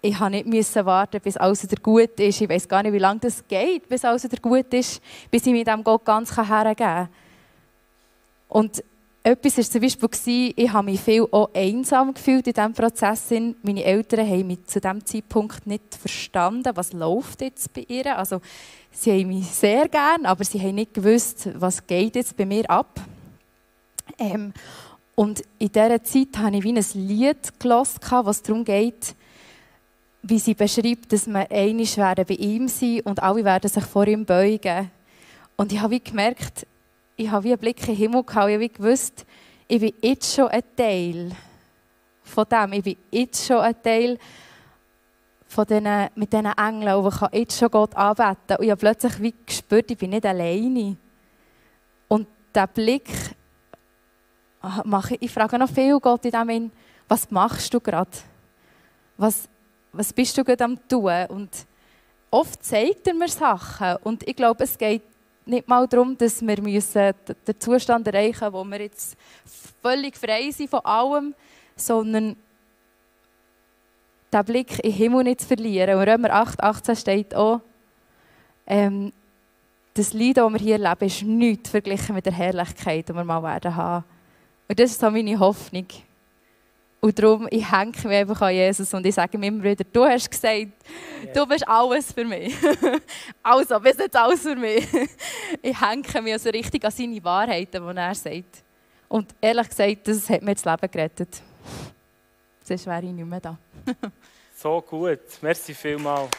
ich 0.02 0.20
nicht 0.20 0.48
müssen 0.48 0.84
warten, 0.88 1.22
bis 1.22 1.38
alles 1.38 1.62
wieder 1.62 1.80
gut 1.80 2.20
ist. 2.20 2.42
Ich 2.42 2.50
weiß 2.50 2.68
gar 2.68 2.82
nicht, 2.82 2.94
wie 2.94 2.98
lange 2.98 3.20
das 3.20 3.48
geht, 3.48 3.88
bis 3.88 4.04
alles 4.04 4.24
wieder 4.24 4.42
gut 4.42 4.74
ist, 4.74 5.00
bis 5.30 5.46
ich 5.46 5.52
mir 5.52 5.64
dem 5.64 5.84
Gott 5.84 6.04
ganz 6.04 6.36
hergeben 6.36 6.76
kann. 6.76 7.10
Und 8.50 8.84
etwas 9.22 9.56
war 9.56 9.64
zum 9.66 9.82
Beispiel, 9.82 10.54
ich 10.56 10.74
habe 10.74 10.86
mich 10.86 11.00
viel 11.00 11.28
auch 11.30 11.52
einsam 11.54 12.12
gefühlt 12.12 12.48
in 12.48 12.54
diesem 12.54 12.74
Prozess. 12.74 13.30
Meine 13.62 13.84
Eltern 13.84 14.28
haben 14.28 14.48
mich 14.48 14.66
zu 14.66 14.82
diesem 14.82 15.06
Zeitpunkt 15.06 15.68
nicht 15.68 15.94
verstanden, 15.94 16.72
was 16.74 16.92
läuft 16.92 17.42
jetzt 17.42 17.72
bei 17.72 17.86
ihr. 17.88 18.18
Also, 18.18 18.42
sie 18.90 19.12
haben 19.12 19.28
mich 19.28 19.46
sehr 19.46 19.88
gern, 19.88 20.26
aber 20.26 20.44
sie 20.44 20.60
haben 20.60 20.74
nicht 20.74 20.96
gewusst, 20.96 21.50
was 21.54 21.86
geht 21.86 22.16
jetzt 22.16 22.36
bei 22.36 22.48
mir 22.48 22.68
ab. 22.68 23.00
Ähm, 24.18 24.54
und 25.22 25.44
in 25.60 25.72
dieser 25.72 26.04
Zeit 26.04 26.36
habe 26.40 26.58
ich 26.58 26.64
wie 26.64 26.76
ein 26.76 26.86
Lied 26.96 27.60
gelesen, 27.60 28.00
was 28.10 28.42
darum 28.42 28.66
geht, 28.66 29.14
wie 30.24 30.40
sie 30.40 30.56
beschreibt, 30.56 31.14
dass 31.14 31.28
wir 31.28 31.46
einig 31.52 31.96
werden 31.96 32.26
bei 32.28 32.34
ihm 32.34 32.68
sein 32.68 33.02
und 33.02 33.22
alle 33.22 33.46
werden 33.46 33.70
sich 33.70 33.84
vor 33.84 34.08
ihm 34.08 34.26
beugen. 34.26 34.90
Und 35.58 35.72
ich 35.72 35.80
habe 35.80 35.94
wie 35.94 36.00
gemerkt, 36.00 36.66
ich 37.18 37.30
habe 37.30 37.44
wie 37.44 37.52
einen 37.52 37.60
Blick 37.60 37.82
in 37.82 37.86
den 37.86 37.98
Himmel 37.98 38.24
gehabt, 38.24 38.48
ich 38.48 38.54
habe 38.56 38.60
wie 38.62 38.70
gewusst, 38.70 39.28
ich 39.68 39.80
bin 39.80 39.94
jetzt 40.02 40.34
schon 40.34 40.48
ein 40.48 40.64
Teil 40.76 41.32
von 42.24 42.46
dem. 42.52 42.74
Ich 42.74 42.84
bin 42.84 42.98
jetzt 43.12 43.46
schon 43.46 43.60
ein 43.60 43.80
Teil 43.80 44.18
von 45.46 45.68
denen, 45.68 46.10
mit 46.16 46.34
diesen 46.34 46.48
Engeln 46.48 46.96
und 46.96 47.14
ich 47.14 47.20
kann 47.20 47.30
jetzt 47.34 47.60
schon 47.60 47.70
Gott 47.70 47.96
anbeten. 47.96 48.58
Und 48.58 48.64
ich 48.64 48.72
habe 48.72 48.80
plötzlich 48.80 49.22
wie 49.22 49.36
gespürt, 49.46 49.92
ich 49.92 50.00
bin 50.00 50.10
nicht 50.10 50.26
alleine. 50.26 50.98
Und 52.08 52.26
dieser 52.56 52.66
Blick, 52.66 53.36
mache 54.84 55.16
ich, 55.16 55.24
ich 55.24 55.32
frage 55.32 55.58
noch 55.58 55.70
viel 55.70 56.00
Gott 56.00 56.26
in 56.26 56.32
dem 56.32 56.72
was 57.08 57.30
machst 57.30 57.74
du 57.74 57.82
gerade? 57.82 58.10
Was, 59.18 59.50
was 59.92 60.14
bist 60.14 60.38
du 60.38 60.46
gerade 60.46 60.64
am 60.64 60.88
tun? 60.88 61.26
Und 61.28 61.50
oft 62.30 62.64
zeigt 62.64 63.06
er 63.06 63.14
mir 63.14 63.28
Sachen. 63.28 63.98
Und 64.04 64.26
ich 64.26 64.36
glaube, 64.36 64.64
es 64.64 64.78
geht 64.78 65.04
nicht 65.46 65.68
mal 65.68 65.88
darum, 65.88 66.18
dass 66.18 66.42
wir 66.42 66.62
müssen 66.62 67.14
den 67.26 67.60
Zustand 67.60 68.08
erreichen 68.08 68.46
müssen, 68.46 68.54
wo 68.54 68.64
wir 68.64 68.82
jetzt 68.82 69.18
völlig 69.82 70.16
frei 70.16 70.52
sind 70.52 70.70
von 70.70 70.80
allem, 70.86 71.36
sondern 71.76 72.38
den 74.32 74.46
Blick 74.46 74.80
in 74.80 74.92
den 74.92 74.94
Himmel 74.94 75.24
nicht 75.26 75.42
zu 75.42 75.48
verlieren. 75.48 75.98
Und 75.98 76.08
Römer 76.08 76.32
8, 76.32 76.64
18 76.64 76.96
steht 76.96 77.36
auch, 77.36 77.60
ähm, 78.66 79.12
das 79.94 80.14
Leid, 80.14 80.38
das 80.38 80.50
wir 80.50 80.60
hier 80.60 80.82
erleben, 80.82 81.06
ist 81.06 81.24
nichts 81.24 81.70
verglichen 81.70 82.16
mit 82.16 82.26
der 82.26 82.32
Herrlichkeit, 82.32 83.10
die 83.10 83.14
wir 83.14 83.26
mal 83.26 83.44
werden 83.44 83.76
haben. 83.76 84.06
Und 84.72 84.80
das 84.80 84.92
ist 84.92 85.02
so 85.02 85.12
meine 85.12 85.38
Hoffnung. 85.38 85.86
Und 87.02 87.20
darum, 87.20 87.46
ich 87.52 87.70
hänge 87.70 87.92
mich 87.92 88.06
einfach 88.06 88.42
an 88.44 88.54
Jesus 88.54 88.94
und 88.94 89.06
ich 89.06 89.14
sage 89.14 89.38
mir 89.38 89.48
immer 89.48 89.66
wieder, 89.66 89.84
du 89.84 90.06
hast 90.06 90.32
gesagt, 90.32 90.56
yeah. 90.56 91.34
du 91.34 91.46
bist 91.46 91.68
alles 91.68 92.14
für 92.14 92.24
mich. 92.24 92.56
also, 93.44 93.78
bist 93.82 94.00
jetzt 94.00 94.16
alles 94.16 94.40
für 94.40 94.56
mich. 94.56 94.88
ich 95.62 95.82
hänge 95.82 96.22
mich 96.22 96.32
also 96.32 96.50
richtig 96.52 96.86
an 96.86 96.92
seine 96.92 97.22
Wahrheiten, 97.22 97.86
die 97.86 97.98
er 97.98 98.16
sagt. 98.16 98.64
Und 99.10 99.36
ehrlich 99.42 99.68
gesagt, 99.68 100.08
das 100.08 100.30
hat 100.30 100.42
mir 100.42 100.54
das 100.54 100.64
Leben 100.64 100.90
gerettet. 100.90 101.42
Sonst 102.64 102.86
wäre 102.86 103.04
ich 103.04 103.12
nicht 103.12 103.28
mehr 103.28 103.42
da. 103.42 103.58
so 104.56 104.80
gut. 104.80 105.20
Merci 105.42 105.74
vielmals. 105.74 106.30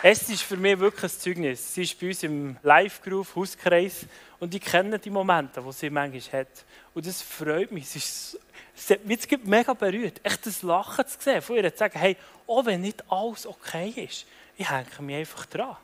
Es 0.00 0.28
ist 0.28 0.42
für 0.42 0.56
mich 0.56 0.78
wirklich 0.78 1.12
ein 1.12 1.18
Zeugnis. 1.18 1.74
Sie 1.74 1.82
ist 1.82 1.98
bei 1.98 2.08
uns 2.08 2.22
im 2.22 2.56
Live-Groove, 2.62 3.34
Hauskreis, 3.34 4.06
und 4.38 4.54
ich 4.54 4.62
kenne 4.62 4.96
die 4.96 5.10
Momente, 5.10 5.60
die 5.60 5.72
sie 5.72 5.90
manchmal 5.90 6.40
hat. 6.40 6.64
Und 6.94 7.04
das 7.04 7.20
freut 7.20 7.72
mich. 7.72 7.84
Es, 7.84 7.96
ist, 7.96 8.40
es 8.76 8.90
hat 8.90 9.04
mich 9.04 9.26
mega 9.42 9.74
berührt, 9.74 10.20
echt 10.22 10.46
das 10.46 10.62
Lachen 10.62 11.04
zu 11.04 11.20
sehen, 11.20 11.42
von 11.42 11.56
ihr 11.56 11.72
zu 11.72 11.78
sagen, 11.78 11.98
hey, 11.98 12.16
auch 12.46 12.64
wenn 12.64 12.82
nicht 12.82 13.02
alles 13.10 13.44
okay 13.44 13.88
ist, 13.96 14.24
ich 14.56 14.70
hänge 14.70 14.86
mich 15.00 15.16
einfach 15.16 15.46
dran. 15.46 15.76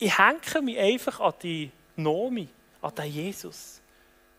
Ich 0.00 0.18
hänge 0.18 0.62
mich 0.62 0.78
einfach 0.78 1.20
an 1.20 1.34
die 1.44 1.70
Nomi, 1.94 2.48
an 2.80 2.94
den 2.96 3.06
Jesus. 3.06 3.80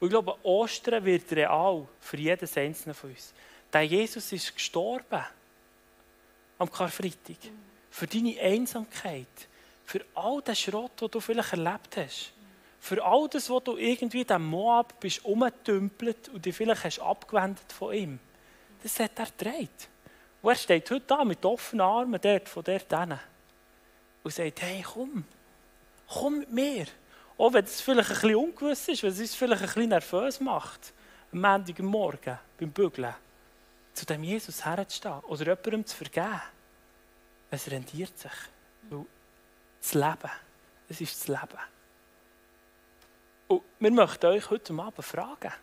Und 0.01 0.07
ich 0.07 0.11
glaube, 0.11 0.35
Ostern 0.43 1.05
wird 1.05 1.31
real 1.31 1.87
für 2.01 2.17
jeden 2.17 2.49
Einzelnen 2.53 2.93
von 2.93 3.11
uns. 3.11 3.33
Der 3.71 3.83
Jesus 3.83 4.29
ist 4.33 4.53
gestorben 4.53 5.23
am 6.57 6.69
Karfreitag 6.69 7.37
für 7.93 8.07
deine 8.07 8.39
Einsamkeit, 8.39 9.27
für 9.85 10.03
all 10.15 10.41
den 10.41 10.55
Schrott, 10.55 10.99
den 10.99 11.11
du 11.11 11.19
vielleicht 11.19 11.53
erlebt 11.53 11.95
hast, 11.95 12.33
für 12.79 13.05
all 13.05 13.29
das, 13.29 13.51
was 13.51 13.63
du 13.65 13.77
irgendwie 13.77 14.25
diesem 14.25 14.47
Moab 14.47 14.99
bist 14.99 15.23
umgetümpelt 15.23 16.29
und 16.29 16.43
dich 16.43 16.55
vielleicht 16.55 16.85
hast 16.85 16.99
abgewendet 16.99 17.71
von 17.71 17.93
ihm. 17.93 18.19
Das 18.81 18.99
hat 18.99 19.11
er 19.19 19.27
gedreht. 19.27 19.89
Und 20.41 20.49
er 20.49 20.55
steht 20.55 20.89
heute 20.89 21.05
da 21.05 21.23
mit 21.23 21.45
offenen 21.45 21.81
Armen 21.81 22.19
dort, 22.19 22.49
von 22.49 22.63
dort 22.63 22.91
hin 22.91 23.19
und 24.23 24.33
sagt, 24.33 24.61
hey, 24.63 24.83
komm, 24.83 25.23
komm 26.07 26.39
mit 26.39 26.51
mir. 26.51 26.87
Auch 27.37 27.53
wenn 27.53 27.63
es 27.63 27.79
vielleicht 27.79 28.09
ein 28.09 28.15
bisschen 28.15 28.35
ungewiss 28.35 28.87
ist, 28.87 29.03
wenn 29.03 29.11
es 29.11 29.19
uns 29.19 29.35
vielleicht 29.35 29.61
ein 29.61 29.67
bisschen 29.67 29.89
nervös 29.89 30.39
macht, 30.39 30.93
am 31.31 31.41
Montagmorgen 31.41 32.39
beim 32.59 32.71
Bügeln, 32.71 33.13
zu 33.93 34.03
dem 34.07 34.23
Jesus 34.23 34.65
herzustehen 34.65 35.19
oder 35.27 35.45
jemandem 35.45 35.85
zu 35.85 35.95
vergeben 35.95 36.41
es 37.53 37.69
rendiert 37.69 38.17
sich. 38.17 38.31
Das 39.81 39.93
Leben, 39.93 40.31
es 40.89 41.01
ist 41.01 41.19
das 41.19 41.27
Leben. 41.27 41.59
Und 43.47 43.61
wir 43.79 43.91
möchten 43.91 44.25
euch 44.25 44.49
heute 44.49 44.73
Abend 44.73 45.05
fragen. 45.05 45.53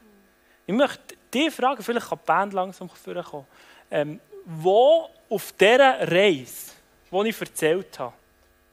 Ich 0.67 0.75
möchte 0.75 1.17
die 1.33 1.51
fragen, 1.51 1.83
vielleicht 1.83 2.09
kann 2.09 2.19
die 2.19 2.27
Band 2.27 2.53
langsam 2.53 2.89
vorkommen. 2.89 3.47
Ähm, 3.91 4.21
wo 4.45 5.11
auf 5.29 5.53
dieser 5.53 6.11
Reise, 6.11 6.73
die 7.11 7.29
ich 7.29 7.41
erzählt 7.41 7.99
habe, 7.99 8.15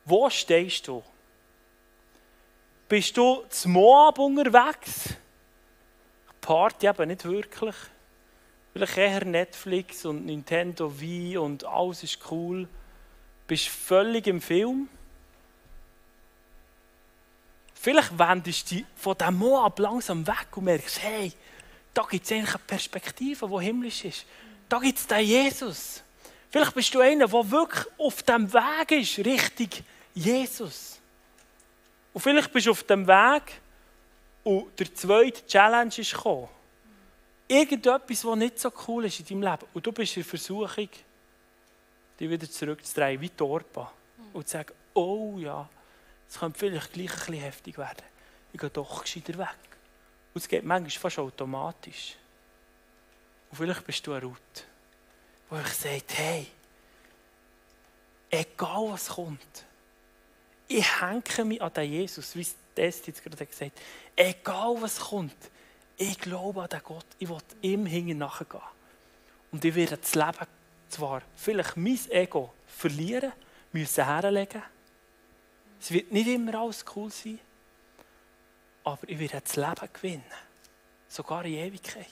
wo 0.06 0.30
stehst 0.30 0.88
du? 0.88 1.04
Bist 2.88 3.18
du 3.18 3.44
zum 3.50 3.74
Moab 3.74 4.20
unterwegs? 4.20 5.16
Party 6.40 6.88
eben 6.88 7.08
nicht 7.08 7.26
wirklich. 7.26 7.76
Vielleicht 8.74 8.98
eher 8.98 9.26
Netflix 9.26 10.06
und 10.06 10.26
Nintendo 10.26 11.00
Wii 11.00 11.38
und 11.38 11.66
alles 11.66 12.04
ist 12.04 12.20
cool 12.30 12.68
bist 13.48 13.70
völlig 13.70 14.28
im 14.28 14.42
Film. 14.42 14.90
Vielleicht 17.74 18.18
wendest 18.20 18.70
du 18.70 18.76
dich 18.76 18.86
von 18.96 19.18
diesem 19.18 19.38
Moab 19.38 19.80
langsam 19.80 20.28
weg 20.28 20.48
und 20.56 20.66
merkst, 20.66 21.02
hey, 21.02 21.32
da 21.94 22.04
gibt 22.04 22.26
es 22.26 22.32
eigentlich 22.32 22.50
eine 22.50 22.64
Perspektive, 22.68 23.48
die 23.48 23.66
himmlisch 23.66 24.06
ist. 24.06 24.26
Da 24.68 24.80
gibt 24.80 25.00
es 25.00 25.08
den 25.08 25.26
Jesus. 25.26 26.04
Vielleicht 26.50 26.74
bist 26.74 26.94
du 26.94 27.00
einer, 27.00 27.28
der 27.28 27.52
wirklich 27.52 27.86
auf 27.98 28.24
dem 28.24 28.52
Weg 28.52 28.92
ist, 28.92 29.20
richtig 29.20 29.84
Jesus. 30.14 31.00
Und 32.14 32.22
vielleicht 32.22 32.52
bist 32.52 32.68
du 32.68 32.72
auf 32.72 32.84
dem 32.84 33.08
Weg 33.08 33.62
und 34.44 34.80
der 34.80 34.94
zweite 34.94 35.46
Challenge 35.46 35.94
ist 35.96 36.12
gekommen. 36.12 36.48
Irgendetwas, 37.48 38.26
was 38.26 38.36
nicht 38.38 38.60
so 38.60 38.72
cool 38.88 39.06
ist 39.06 39.20
in 39.20 39.26
deinem 39.26 39.52
Leben. 39.52 39.68
Und 39.74 39.86
du 39.86 39.92
bist 39.92 40.18
in 40.18 40.24
der 40.24 40.30
Versuchung, 40.30 40.90
die 42.20 42.30
wieder 42.30 42.50
zurückzudrehen, 42.50 43.22
wie 43.22 43.30
Torpa. 43.30 43.92
Und 44.34 44.48
zu 44.48 44.54
sagen, 44.54 44.74
oh 44.94 45.38
ja, 45.38 45.68
es 46.30 46.40
könnte 46.40 46.60
vielleicht 46.60 46.94
gleich 46.94 47.12
ein 47.12 47.18
bisschen 47.18 47.34
heftig 47.36 47.78
werden. 47.78 48.04
Ich 48.54 48.60
gehe 48.60 48.70
doch 48.70 49.02
gescheiter 49.02 49.38
weg. 49.38 49.56
Und 50.34 50.42
es 50.42 50.48
geht 50.48 50.64
manchmal 50.64 50.90
fast 50.92 51.20
automatisch. 51.20 52.16
Und 53.50 53.58
vielleicht 53.58 53.86
bist 53.86 54.06
du 54.06 54.14
eine 54.14 54.26
Route, 54.26 54.64
wo 55.50 55.58
ich 55.58 55.68
sage, 55.68 56.04
hey, 56.10 56.48
egal 58.30 58.92
was 58.92 59.10
kommt, 59.10 59.66
ich 60.68 61.02
hänge 61.02 61.46
mich 61.46 61.62
an 61.62 61.74
den 61.74 61.92
Jesus, 61.92 62.36
wie 62.36 62.46
das 62.76 63.06
jetzt 63.06 63.24
gerade 63.24 63.46
gesagt 63.46 63.72
hat. 63.72 63.84
Egal 64.16 64.76
was 64.82 65.00
kommt, 65.00 65.36
ich 65.96 66.20
glaube 66.20 66.62
an 66.62 66.70
den 66.70 66.82
Gott, 66.84 67.06
ich 67.20 67.30
will 67.30 67.38
ihm 67.62 67.86
hinten 67.86 68.18
nachgehen. 68.18 68.62
Und 69.52 69.64
ich 69.64 69.74
werde 69.74 69.98
das 69.98 70.14
Leben 70.14 70.48
zwar 70.90 71.22
vielleicht 71.36 71.78
mein 71.78 72.00
Ego 72.10 72.54
verlieren, 72.66 73.32
müssen 73.72 74.06
herlegen. 74.06 74.64
Es 75.80 75.92
wird 75.92 76.12
nicht 76.12 76.28
immer 76.28 76.56
alles 76.56 76.84
cool 76.96 77.12
sein, 77.12 77.40
aber 78.84 79.08
ich 79.08 79.20
werde 79.20 79.42
das 79.42 79.56
Leben 79.56 79.94
gewinnen. 79.94 80.24
Sogar 81.08 81.46
in 81.46 81.54
Ewigkeit. 81.54 82.08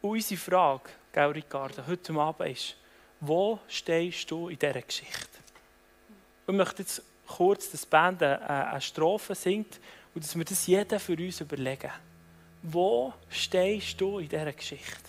Und 0.00 0.10
unsere 0.10 0.40
Frage, 0.40 0.90
gell, 1.12 1.30
Ricardo, 1.30 1.86
heute 1.86 2.12
Abend 2.14 2.50
ist, 2.50 2.76
wo 3.20 3.58
stehst 3.68 4.30
du 4.30 4.48
in 4.48 4.58
dieser 4.58 4.82
Geschichte? 4.82 5.38
Ich 6.46 6.54
möchte 6.54 6.82
jetzt 6.82 7.02
kurz, 7.26 7.70
dass 7.70 7.82
die 7.82 7.86
Band 7.88 8.22
eine 8.22 8.80
Strophe 8.80 9.34
singt 9.34 9.80
und 10.14 10.24
dass 10.24 10.36
wir 10.36 10.44
das 10.44 10.66
jeder 10.66 10.98
für 10.98 11.16
uns 11.16 11.40
überlegen. 11.40 11.92
Wo 12.62 13.14
stehst 13.28 14.00
du 14.00 14.18
in 14.18 14.28
dieser 14.28 14.52
Geschichte? 14.52 15.08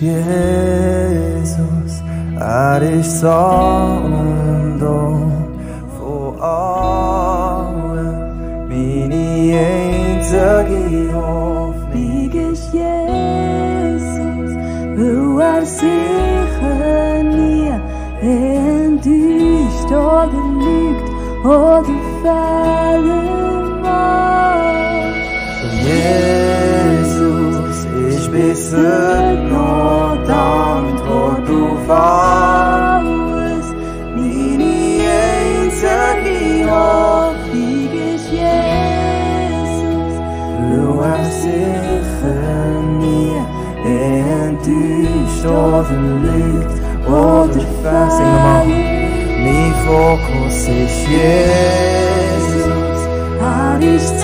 Jesus, 0.00 1.92
er 2.38 2.80
ist 2.80 3.20
Sonnendom 3.20 4.80
von 5.98 6.40
allen, 6.40 8.16
meine 8.68 9.58
einzige 9.58 11.14
Hoffnung 11.14 12.32
ist 12.52 12.72
Jesus. 12.72 13.00
sicher 15.64 17.22
nie 17.22 17.70
enttäuscht 18.22 19.90
oder 19.90 20.42
lügt 20.64 21.08
oder 21.44 21.96
fehlen 22.22 23.82
mag. 23.82 25.14
Jesus 25.84 27.78
ist 28.08 28.26
bis 28.32 28.70
enttäuscht 45.40 45.46
oder 45.46 45.84
lügt 46.22 46.80
oder 47.06 47.60
fehlt. 47.82 48.66
Mein 49.42 49.74
Fokus 49.86 50.68
ist 50.68 51.08
Jesus. 51.08 52.68
Er 53.40 53.80
ist 53.80 54.20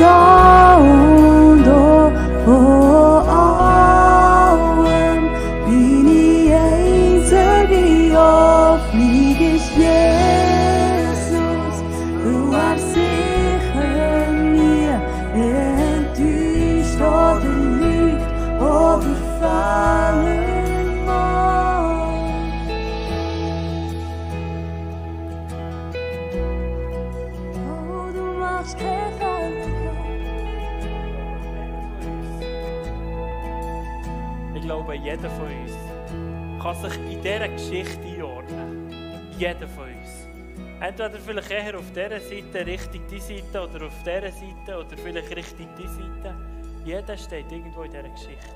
jeder 35.17 35.31
von 35.31 35.47
uns 35.47 35.73
kann 36.63 36.75
sich 36.77 36.95
in 37.11 37.23
dieser 37.23 37.49
Geschichte 37.49 38.03
einordnen. 38.03 39.33
Jeder 39.39 39.67
von 39.69 39.85
uns. 39.85 40.29
Entweder 40.81 41.19
vielleicht 41.19 41.51
eher 41.51 41.79
auf 41.79 41.91
dieser 41.93 42.21
Seite, 42.21 42.67
Richtung 42.67 43.01
die 43.11 43.19
Seite, 43.19 43.63
oder 43.63 43.87
auf 43.87 44.03
dieser 44.03 44.31
Seite, 44.31 44.79
oder 44.79 44.97
vielleicht 45.03 45.35
Richtung 45.35 45.69
die 45.79 45.87
Seite. 45.87 46.35
Jeder 46.85 47.17
steht 47.17 47.51
irgendwo 47.51 47.83
in 47.85 47.93
dieser 47.93 48.09
Geschichte. 48.11 48.55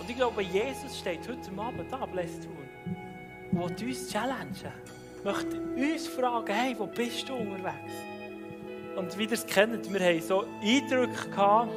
Und 0.00 0.10
ich 0.10 0.16
glaube, 0.16 0.42
Jesus 0.42 0.98
steht 0.98 1.20
heute 1.28 1.60
Abend 1.60 1.92
da, 1.92 2.04
bless 2.06 2.40
tun. 2.40 3.60
Und 3.60 3.80
uns 3.80 4.10
challengen. 4.10 4.72
Möchte 5.22 5.60
uns 5.60 6.08
fragen, 6.08 6.52
hey, 6.52 6.74
wo 6.76 6.86
bist 6.86 7.28
du 7.28 7.34
unterwegs? 7.34 7.92
Und 8.96 9.16
wie 9.16 9.24
ihr 9.24 9.32
es 9.32 9.46
kennt, 9.46 9.92
wir 9.92 10.00
haben 10.00 10.20
so 10.20 10.44
Eindrücke 10.62 11.30
gehabt, 11.30 11.70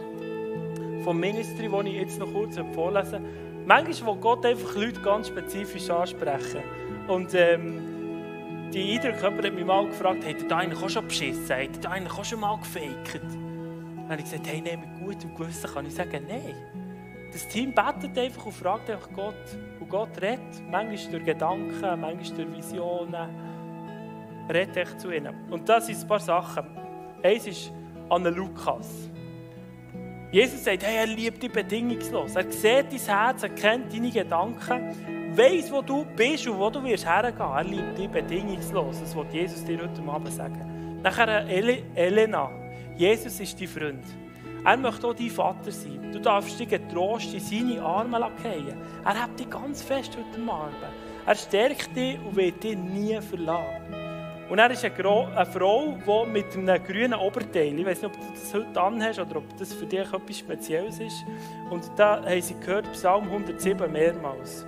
vom 1.03 1.19
Ministry, 1.19 1.69
das 1.69 1.85
ich 1.85 1.93
jetzt 1.93 2.19
noch 2.19 2.31
kurz 2.31 2.57
vorlesen. 2.73 3.50
Manchmal 3.65 4.15
will 4.15 4.21
Gott 4.21 4.45
einfach 4.45 4.75
Leute 4.75 5.01
ganz 5.01 5.27
spezifisch 5.27 5.89
ansprechen. 5.89 6.61
Und 7.07 7.33
ähm, 7.33 8.69
die 8.73 8.93
Eindrücke, 8.93 9.23
jemand 9.23 9.45
hat 9.45 9.53
mich 9.53 9.65
mal 9.65 9.85
gefragt, 9.85 10.25
hat 10.25 10.41
er 10.41 10.47
da 10.47 10.57
eigentlich 10.57 10.81
auch 10.81 10.89
schon 10.89 11.07
beschissen? 11.07 11.49
Hat 11.49 11.59
er 11.59 11.81
da 11.81 11.89
eigentlich 11.89 12.17
auch 12.17 12.25
schon 12.25 12.39
mal 12.39 12.57
gefaked? 12.57 13.21
Dann 13.21 14.09
habe 14.09 14.17
ich 14.17 14.23
gesagt, 14.23 14.47
hey, 14.47 14.61
nein, 14.61 14.79
mit 14.79 15.05
gutem 15.05 15.35
Gewissen 15.35 15.69
kann 15.69 15.85
ich 15.85 15.93
sagen, 15.93 16.25
nein. 16.27 16.55
Das 17.31 17.47
Team 17.47 17.73
betet 17.73 18.17
einfach 18.17 18.45
und 18.45 18.51
fragt 18.51 18.89
einfach 18.89 19.09
Gott. 19.13 19.35
Und 19.79 19.89
Gott 19.89 20.21
redet, 20.21 20.61
manchmal 20.69 21.11
durch 21.11 21.25
Gedanken, 21.25 21.99
manchmal 21.99 22.45
durch 22.45 22.57
Visionen. 22.57 23.29
Redet 24.49 24.77
echt 24.77 24.99
zu 24.99 25.11
ihnen. 25.11 25.33
Und 25.49 25.69
das 25.69 25.87
sind 25.87 26.01
ein 26.01 26.07
paar 26.07 26.19
Sachen. 26.19 26.65
Eins 27.23 27.47
ist 27.47 27.71
Anne 28.09 28.29
Lukas. 28.31 29.09
Jesus 30.31 30.63
sagt, 30.63 30.83
hey, 30.83 30.95
er 30.95 31.07
liebt 31.07 31.43
dich 31.43 31.51
bedingungslos. 31.51 32.37
Er 32.37 32.49
sieht 32.49 32.85
dein 32.89 32.99
Herz, 32.99 33.43
er 33.43 33.49
kennt 33.49 33.91
deine 33.93 34.09
Gedanken, 34.09 35.35
weiß, 35.35 35.69
wo 35.73 35.81
du 35.81 36.05
bist 36.15 36.47
und 36.47 36.57
wo 36.57 36.69
du 36.69 36.81
wirst 36.85 37.05
hergehen. 37.05 37.37
Er 37.37 37.63
liebt 37.65 37.97
dich 37.97 38.09
bedingungslos. 38.09 39.01
Das 39.01 39.13
wird 39.13 39.33
Jesus 39.33 39.65
dir 39.65 39.79
heute 39.81 40.01
Abend 40.09 40.31
sagen. 40.31 41.01
Nachher 41.03 41.45
Ele 41.49 41.83
Elena. 41.95 42.49
Jesus 42.95 43.41
ist 43.41 43.59
dein 43.59 43.67
Freund. 43.67 44.05
Er 44.63 44.77
möchte 44.77 45.05
auch 45.05 45.13
dein 45.13 45.29
Vater 45.29 45.71
sein. 45.71 46.11
Du 46.13 46.19
darfst 46.19 46.57
dich 46.57 46.69
getrost 46.69 47.33
in 47.33 47.39
seine 47.41 47.81
Arme 47.81 48.17
fallen. 48.37 48.77
Er 49.03 49.23
hat 49.23 49.37
dich 49.37 49.49
ganz 49.49 49.81
fest 49.81 50.17
heute 50.17 50.49
Abend. 50.49 50.75
Er 51.25 51.35
stärkt 51.35 51.93
dich 51.93 52.17
und 52.25 52.37
wird 52.37 52.63
dich 52.63 52.77
nie 52.77 53.19
verlassen. 53.19 54.00
Und 54.51 54.59
er 54.59 54.69
ist 54.69 54.83
eine, 54.83 55.27
eine 55.33 55.45
Frau, 55.45 55.97
die 56.05 56.29
mit 56.29 56.57
einem 56.57 56.83
grünen 56.83 57.13
Oberteil, 57.13 57.79
ich 57.79 57.85
weiß 57.85 58.01
nicht, 58.01 58.13
ob 58.13 58.19
du 58.19 58.33
das 58.33 58.53
heute 58.53 58.81
anhast 58.81 59.17
oder 59.17 59.37
ob 59.37 59.57
das 59.57 59.71
für 59.71 59.85
dich 59.85 60.01
etwas 60.01 60.39
Spezielles 60.39 60.99
ist. 60.99 61.23
Und 61.69 61.89
da 61.95 62.21
haben 62.21 62.41
sie 62.41 62.59
gehört, 62.59 62.91
Psalm 62.91 63.29
107 63.29 63.89
mehrmals. 63.89 64.65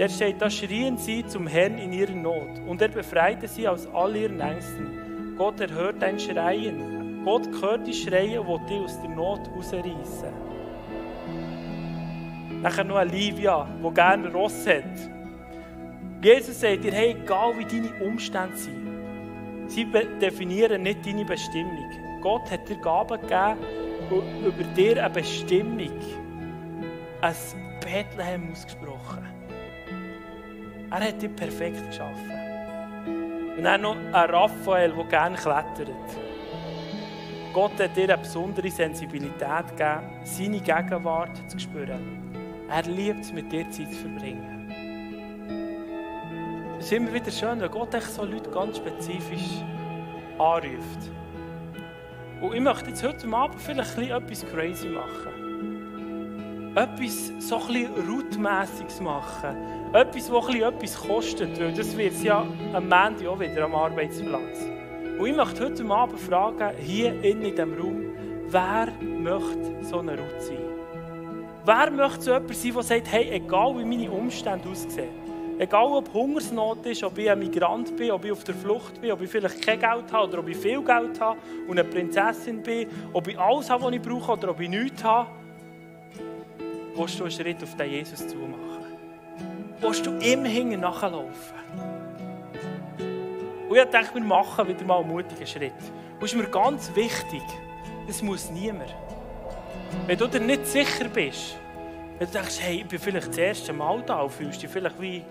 Der 0.00 0.08
steht, 0.08 0.42
da 0.42 0.50
schrien 0.50 0.98
sie 0.98 1.24
zum 1.24 1.46
Herrn 1.46 1.78
in 1.78 1.92
ihrer 1.92 2.10
Not 2.10 2.58
und 2.66 2.82
er 2.82 2.88
befreite 2.88 3.46
sie 3.46 3.68
aus 3.68 3.86
all 3.94 4.16
ihren 4.16 4.40
Ängsten. 4.40 5.36
Gott 5.38 5.60
erhört 5.60 6.02
dein 6.02 6.18
Schreien. 6.18 7.22
Gott 7.24 7.48
hört 7.62 7.86
die 7.86 7.94
Schreie, 7.94 8.44
die 8.44 8.66
dich 8.66 8.80
aus 8.80 9.00
der 9.00 9.10
Not 9.10 9.48
rausreißen. 9.54 10.32
Nachher 12.62 12.82
noch 12.82 12.96
Olivia, 12.96 13.68
die 13.80 13.94
gerne 13.94 14.32
Ross 14.32 14.66
hat. 14.66 15.08
Jesus 16.20 16.60
sagt 16.60 16.82
dir, 16.82 16.92
hey, 16.92 17.16
egal 17.22 17.56
wie 17.56 17.64
deine 17.64 17.94
Umstände 18.02 18.56
sind, 18.56 18.79
Sie 19.70 19.84
definieren 20.20 20.82
nicht 20.82 21.06
deine 21.06 21.24
Bestimmung. 21.24 21.88
Gott 22.20 22.50
hat 22.50 22.68
dir 22.68 22.76
Gaben 22.76 23.20
gegeben 23.20 23.56
und 24.10 24.44
über 24.44 24.64
dir 24.64 25.04
eine 25.04 25.14
Bestimmung, 25.14 25.92
ein 27.20 27.34
Bethlehem 27.80 28.50
ausgesprochen. 28.50 29.24
Er 30.90 31.00
hat 31.00 31.22
dich 31.22 31.36
perfekt 31.36 31.86
geschaffen. 31.86 32.32
Und 33.56 33.62
dann 33.62 33.82
noch 33.82 33.94
ein 33.94 34.30
Raphael, 34.30 34.92
der 34.92 35.04
gerne 35.04 35.36
klettert. 35.36 35.88
Gott 37.52 37.80
hat 37.80 37.96
dir 37.96 38.12
eine 38.12 38.18
besondere 38.18 38.70
Sensibilität 38.70 39.68
gegeben, 39.76 40.20
seine 40.24 40.58
Gegenwart 40.58 41.48
zu 41.48 41.60
spüren. 41.60 42.32
Er 42.68 42.82
liebt 42.82 43.20
es, 43.20 43.32
mit 43.32 43.52
dir 43.52 43.70
Zeit 43.70 43.92
zu 43.92 44.00
verbringen. 44.00 44.49
Es 46.80 46.86
ist 46.86 46.92
immer 46.92 47.12
wieder 47.12 47.30
schön, 47.30 47.60
wenn 47.60 47.70
Gott 47.70 47.92
echt 47.92 48.10
so 48.10 48.24
Leute 48.24 48.48
ganz 48.48 48.78
spezifisch 48.78 49.60
anruft. 50.38 51.10
Und 52.40 52.54
ich 52.54 52.60
möchte 52.62 52.88
jetzt 52.88 53.02
heute 53.04 53.28
Abend 53.34 53.60
vielleicht 53.60 53.98
etwas 53.98 54.46
crazy 54.46 54.88
machen. 54.88 56.72
Etwas 56.74 57.32
so 57.38 57.58
bisschen 57.58 57.90
routmässiges 58.08 58.98
machen. 59.02 59.56
Etwas, 59.92 60.30
ein 60.30 60.62
etwas 60.62 60.96
kostet, 60.96 61.60
weil 61.60 61.74
das 61.74 61.94
wird 61.98 62.14
es 62.14 62.22
ja 62.22 62.46
am 62.72 62.84
Montag 62.84 63.26
auch 63.26 63.38
wieder 63.38 63.64
am 63.64 63.74
Arbeitsplatz. 63.74 64.64
Und 65.18 65.26
ich 65.26 65.36
möchte 65.36 65.62
heute 65.62 65.84
Abend 65.84 66.18
fragen, 66.18 66.70
hier 66.78 67.22
in 67.22 67.42
diesem 67.42 67.74
Raum, 67.74 68.04
wer 68.48 68.88
möchte 69.02 69.84
so 69.84 69.98
eine 69.98 70.12
Route 70.12 70.40
sein? 70.40 70.56
Wer 71.62 71.90
möchte 71.90 72.22
so 72.22 72.32
jemand 72.32 72.56
sein, 72.56 72.72
der 72.72 72.82
sagt, 72.82 73.12
hey, 73.12 73.32
egal 73.32 73.76
wie 73.76 73.84
meine 73.84 74.10
Umstände 74.10 74.66
aussehen, 74.66 75.29
Egal 75.60 75.92
ob 75.92 76.10
Hungersnot 76.14 76.86
ist, 76.86 77.04
ob 77.04 77.18
ich 77.18 77.30
ein 77.30 77.38
Migrant 77.38 77.94
bin, 77.94 78.12
ob 78.12 78.24
ich 78.24 78.32
auf 78.32 78.44
der 78.44 78.54
Flucht 78.54 78.98
bin, 78.98 79.12
ob 79.12 79.20
ich 79.20 79.28
vielleicht 79.28 79.60
kein 79.60 79.78
Geld 79.78 80.10
habe 80.10 80.26
oder 80.26 80.38
ob 80.38 80.48
ich 80.48 80.56
viel 80.56 80.82
Geld 80.82 81.20
habe 81.20 81.38
und 81.68 81.78
eine 81.78 81.86
Prinzessin 81.86 82.62
bin, 82.62 82.88
ob 83.12 83.28
ich 83.28 83.38
alles 83.38 83.68
habe, 83.68 83.84
was 83.84 83.92
ich 83.92 84.00
brauche 84.00 84.32
oder 84.32 84.52
ob 84.52 84.60
ich 84.60 84.70
nichts 84.70 85.04
habe, 85.04 85.28
willst 86.96 87.20
du 87.20 87.24
einen 87.24 87.30
Schritt 87.30 87.62
auf 87.62 87.76
den 87.76 87.90
Jesus 87.90 88.26
zu 88.26 88.36
machen? 88.36 88.86
Willst 89.80 90.06
du 90.06 90.16
ihm 90.20 90.46
hinten 90.46 90.80
nachlaufen? 90.80 91.58
Und 93.68 93.76
ich 93.76 93.84
dachte, 93.84 94.14
wir 94.14 94.22
machen 94.22 94.66
wieder 94.66 94.84
mal 94.86 95.00
einen 95.00 95.10
mutigen 95.10 95.46
Schritt. 95.46 95.74
Und 96.18 96.24
es 96.24 96.32
ist 96.32 96.38
mir 96.38 96.48
ganz 96.48 96.90
wichtig, 96.96 97.42
das 98.06 98.22
muss 98.22 98.50
niemand. 98.50 98.94
Wenn 100.06 100.16
du 100.16 100.26
dir 100.26 100.40
nicht 100.40 100.66
sicher 100.66 101.06
bist, 101.12 101.58
wenn 102.18 102.28
du 102.28 102.32
denkst, 102.32 102.60
hey, 102.60 102.76
ich 102.80 102.86
bin 102.86 102.98
vielleicht 102.98 103.28
das 103.28 103.38
erste 103.38 103.72
Mal 103.74 104.02
da 104.06 104.22
und 104.22 104.30
fühlst 104.30 104.62
dich 104.62 104.70
vielleicht 104.70 104.98
wie, 105.00 105.22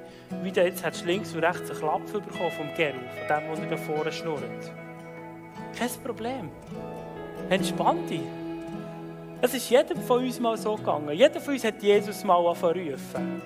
wie 0.43 0.51
du 0.51 0.63
jetzt 0.63 0.83
hast 0.85 1.05
links 1.05 1.33
und 1.33 1.43
rechts 1.43 1.69
einen 1.69 1.79
Klapp 1.79 2.05
bekommen 2.11 2.51
vom 2.51 2.67
Gerl, 2.75 2.93
von 2.93 3.57
dem, 3.57 3.69
der 3.69 3.69
da 3.69 3.77
vorne 3.77 4.11
schnurrt. 4.11 4.71
Kein 5.77 5.89
Problem. 6.03 6.49
Entspann 7.49 8.05
dich. 8.07 8.21
Es 9.41 9.53
ist 9.53 9.69
jedem 9.69 10.01
von 10.01 10.23
uns 10.23 10.39
mal 10.39 10.57
so 10.57 10.75
gegangen. 10.75 11.11
Jeder 11.13 11.39
von 11.39 11.53
uns 11.53 11.63
hat 11.63 11.81
Jesus 11.81 12.23
mal 12.23 12.35
rufen. 12.35 13.41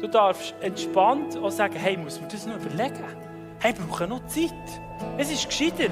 Du 0.00 0.06
darfst 0.06 0.54
entspannt 0.60 1.36
auch 1.36 1.50
sagen, 1.50 1.76
hey, 1.76 1.96
muss 1.96 2.20
man 2.20 2.30
das 2.30 2.46
noch 2.46 2.56
überlegen? 2.56 3.04
Hey, 3.60 3.72
ich 3.72 3.86
brauche 3.86 4.06
noch 4.06 4.24
Zeit. 4.26 4.52
Es 5.18 5.30
ist 5.30 5.48
gescheiter, 5.48 5.90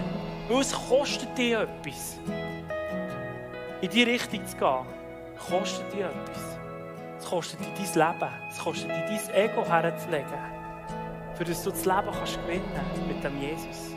weil 0.49 0.61
es 0.61 0.73
kostet 0.73 1.37
dir 1.37 1.61
etwas. 1.61 2.19
In 3.83 3.91
die 3.91 4.05
Richtung 4.05 4.47
zu 4.47 4.57
gehen 4.57 4.87
kostet 5.51 5.93
dich 5.93 6.01
etwas. 6.01 6.56
Es 7.27 7.31
kostet 7.31 7.59
dich 7.77 7.91
dein 7.91 8.13
Leben. 8.13 8.33
Es 8.49 8.59
kostet 8.61 8.89
dich 8.89 9.21
dein 9.27 9.35
Ego 9.35 9.65
herzulegen. 9.67 10.27
Für 11.35 11.43
das 11.43 11.65
du 11.65 11.71
das 11.71 11.85
Leben 11.85 12.09
kannst 12.17 12.41
gewinnen 12.41 12.63
mit 13.09 13.25
dem 13.25 13.43
Jesus. 13.43 13.97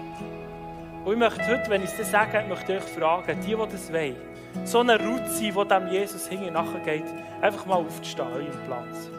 Und 1.05 1.13
ich 1.13 1.19
möchte 1.19 1.45
heute, 1.45 1.69
wenn 1.69 1.83
ich 1.83 1.91
es 1.91 1.97
dir 1.97 2.05
sage, 2.05 2.43
möchte 2.49 2.73
ich 2.73 2.83
euch 2.83 2.89
fragen, 2.89 3.39
die, 3.41 3.55
die 3.55 3.71
das 3.71 3.93
wollen, 3.93 4.15
so 4.63 4.79
eine 4.79 4.99
Route 4.99 5.29
sein, 5.29 5.53
die 5.53 5.67
dem 5.67 5.87
Jesus 5.89 6.27
hinten 6.27 6.53
nachgeht, 6.53 7.03
einfach 7.39 7.67
mal 7.67 7.75
aufzustehen, 7.75 8.27
euren 8.33 8.65
Platz. 8.65 9.11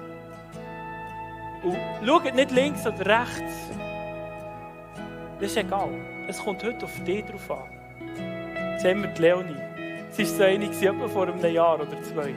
Und 1.62 1.78
schaut 2.04 2.34
nicht 2.34 2.50
links 2.50 2.84
oder 2.88 3.06
rechts. 3.06 3.70
Das 5.38 5.50
ist 5.52 5.56
egal. 5.56 5.90
Es 6.26 6.42
kommt 6.42 6.64
heute 6.64 6.84
auf 6.84 7.04
dich 7.04 7.24
drauf 7.26 7.48
an. 7.52 8.72
Jetzt 8.72 8.84
haben 8.84 9.02
wir 9.02 9.10
die 9.10 9.22
Leonie. 9.22 9.54
Sie 10.10 10.24
war 10.24 10.72
so 10.72 10.86
etwa 10.86 11.08
vor 11.08 11.28
einem 11.28 11.54
Jahr 11.54 11.76
oder 11.76 12.02
zwei. 12.02 12.34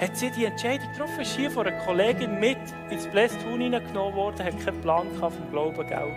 Hat 0.00 0.16
sie 0.16 0.30
die 0.30 0.44
Entscheidung 0.44 0.88
getroffen, 0.92 1.20
ist 1.22 1.34
hier 1.34 1.50
von 1.50 1.66
einer 1.66 1.76
Kollegin 1.84 2.38
mit 2.38 2.58
ins 2.88 3.08
Blästhuhn 3.08 3.60
hineingenommen 3.60 4.14
worden, 4.14 4.44
hat 4.44 4.64
keinen 4.64 4.80
Plan 4.80 5.12
gehabt 5.12 5.34
vom 5.34 5.50
Glauben, 5.50 5.88
gell? 5.88 6.12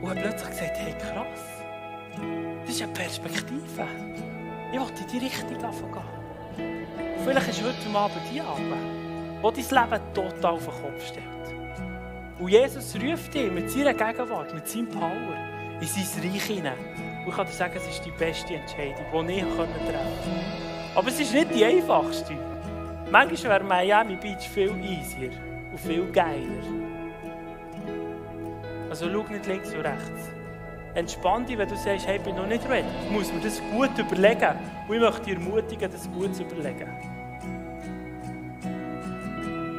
Und 0.00 0.08
hat 0.08 0.22
plötzlich 0.22 0.48
gesagt, 0.48 0.78
hey 0.78 0.94
krass, 0.94 1.60
das 2.64 2.74
ist 2.74 2.82
eine 2.82 2.92
Perspektive. 2.94 3.86
Ich 4.72 4.80
will 4.80 4.86
in 4.88 5.06
die 5.12 5.18
Richtung. 5.18 5.56
Und 5.56 7.24
vielleicht 7.24 7.48
ist 7.48 7.62
heute 7.62 7.98
Abend 7.98 8.22
die 8.32 8.40
Abend, 8.40 9.42
wo 9.42 9.50
dein 9.50 9.56
Leben 9.62 10.14
total 10.14 10.54
auf 10.54 10.64
den 10.64 10.82
Kopf 10.82 11.06
stellt. 11.06 11.26
Und 12.38 12.48
Jesus 12.48 12.94
ruft 12.96 13.34
dich 13.34 13.52
mit 13.52 13.70
seiner 13.70 13.92
Gegenwart, 13.92 14.54
mit 14.54 14.66
seinem 14.66 14.88
Power 14.88 15.36
in 15.78 15.86
sein 15.86 16.30
Reich 16.32 16.44
hinein. 16.44 16.78
Und 17.24 17.28
ich 17.28 17.36
kann 17.36 17.46
dir 17.46 17.52
sagen, 17.52 17.74
es 17.76 17.86
ist 17.86 18.02
die 18.06 18.12
beste 18.12 18.54
Entscheidung, 18.54 19.26
die 19.28 19.32
ich 19.34 19.40
treffen 19.42 19.56
konnte. 19.56 20.69
Aber 21.00 21.08
es 21.08 21.18
ist 21.18 21.32
nicht 21.32 21.54
die 21.54 21.64
einfachste. 21.64 22.36
Manchmal 23.10 23.52
wäre 23.52 23.64
Miami 23.64 24.16
Beach 24.16 24.46
viel 24.46 24.70
easier 24.84 25.30
und 25.72 25.80
viel 25.80 26.04
geiler. 26.12 26.62
Also 28.90 29.06
schau 29.10 29.24
nicht 29.32 29.46
links 29.46 29.72
und 29.72 29.80
rechts. 29.80 30.28
Entspann 30.92 31.46
dich, 31.46 31.56
wenn 31.56 31.70
du 31.70 31.74
sagst, 31.74 32.06
hey, 32.06 32.18
ich 32.18 32.22
bin 32.22 32.36
noch 32.36 32.46
nicht 32.46 32.68
ready. 32.68 32.84
Muss 33.10 33.32
mir 33.32 33.40
das 33.40 33.62
gut 33.72 33.96
überlegen. 33.96 34.58
Und 34.88 34.94
ich 34.94 35.00
möchte 35.00 35.22
dich 35.22 35.34
ermutigen, 35.36 35.90
das 35.90 36.06
gut 36.12 36.36
zu 36.36 36.42
überlegen. 36.42 36.90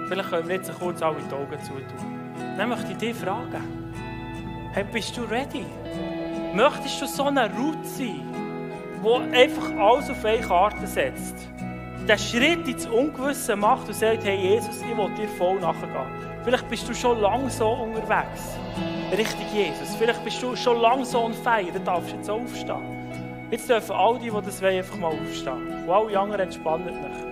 Vielleicht 0.07 0.29
können 0.31 0.47
wir 0.47 0.55
jetzt 0.55 0.79
kurz 0.79 1.03
alle 1.03 1.17
die 1.17 1.36
Augen 1.36 1.63
zutun. 1.63 2.55
Dann 2.57 2.69
möchte 2.69 2.93
ich 2.93 2.97
dich 2.97 3.15
fragen. 3.15 3.93
Hey, 4.73 4.86
bist 4.91 5.15
du 5.15 5.21
ready? 5.25 5.67
Möchtest 6.55 6.99
du 6.99 7.05
so 7.05 7.25
eine 7.25 7.43
Route 7.55 7.86
sein, 7.86 8.31
die 9.04 9.38
einfach 9.38 9.72
alles 9.78 10.10
auf 10.10 10.24
eine 10.26 10.42
Karte 10.42 10.88
setzt? 10.88 11.36
Den 12.08 12.18
Schritt 12.18 12.68
ins 12.68 12.88
Ungewisse 12.88 13.56
macht 13.56 13.88
und 13.88 13.94
sagt, 13.94 14.24
hey 14.24 14.36
Jesus, 14.36 14.82
ich 14.82 14.98
will 14.98 15.14
dir 15.16 15.28
voll 15.38 15.60
nachgehen. 15.60 15.90
Vielleicht 16.44 16.68
bist 16.70 16.90
du 16.90 16.94
schon 16.94 17.22
lange 17.22 17.50
so 17.50 17.70
unterwegs. 17.70 18.58
Richtig 19.12 19.54
Jesus. 19.54 19.96
Vielleicht 19.96 20.24
bist 20.24 20.42
du 20.42 20.56
schon 20.56 20.82
lange 20.82 21.06
so 21.06 21.20
on 21.20 21.34
fire, 21.34 21.72
dann 21.74 21.86
darfst 21.86 22.12
du 22.12 22.16
jetzt 22.16 22.30
aufstehen. 22.30 23.02
Jetzt 23.52 23.70
dürfen 23.70 23.92
all 23.92 24.18
die, 24.18 24.30
die 24.30 24.42
das 24.42 24.62
wollen, 24.62 24.78
einfach 24.78 24.98
mal 24.98 25.12
aufstehen. 25.12 25.68
Und 25.86 25.90
alle 25.90 26.20
anderen 26.20 26.42
entspannen 26.42 26.86
mich. 26.86 27.31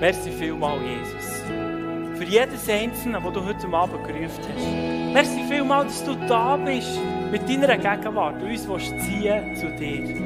Merci 0.00 0.30
vielmal, 0.30 0.78
Jesus. 0.80 1.42
Für 2.16 2.24
jedes 2.24 2.66
Einzelne, 2.70 3.20
das 3.22 3.32
du 3.34 3.44
heute 3.44 3.68
Abend 3.70 4.02
gerufen 4.06 4.44
hast. 4.56 5.12
Merci 5.12 5.44
vielmal, 5.46 5.84
dass 5.84 6.02
du 6.02 6.14
da 6.26 6.56
bist 6.56 6.98
mit 7.30 7.46
deiner 7.46 7.76
Gegenwart 7.76 8.42
uns 8.42 8.66
willst 8.66 8.98
ziehen 9.00 9.54
zu 9.56 9.68
dir. 9.76 10.16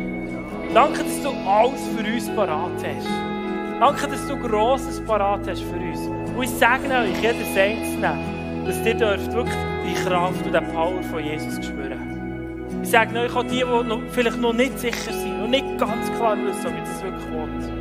Danke, 0.73 1.03
dass 1.03 1.21
du 1.21 1.31
alles 1.45 1.81
für 1.89 2.07
uns 2.07 2.31
parat 2.37 2.71
hast. 2.85 3.81
Danke, 3.81 4.07
dass 4.07 4.29
du 4.29 4.37
Grosses 4.37 5.05
parat 5.05 5.41
hast 5.49 5.63
für 5.63 5.77
uns. 5.77 6.07
Und 6.37 6.43
ich 6.45 6.51
sage 6.51 6.85
euch, 6.85 7.21
jedes 7.21 7.57
Einzelne, 7.57 8.17
dass 8.67 8.87
ihr 8.87 8.95
dürft 8.95 9.33
wirklich 9.33 9.57
die 9.89 9.95
Kraft 10.05 10.47
und 10.47 10.55
die 10.55 10.73
Power 10.73 11.03
von 11.03 11.25
Jesus 11.25 11.67
spüren. 11.67 12.79
Ich 12.81 12.91
sage 12.91 13.19
euch 13.19 13.35
auch 13.35 13.43
die, 13.43 13.65
die 13.65 14.11
vielleicht 14.13 14.39
noch 14.39 14.53
nicht 14.53 14.79
sicher 14.79 15.13
sind, 15.13 15.41
noch 15.41 15.49
nicht 15.49 15.67
ganz 15.79 16.13
klar 16.13 16.37
wissen, 16.37 16.77
wie 16.77 16.81
das 16.81 17.03
wirklich 17.03 17.29
will. 17.33 17.74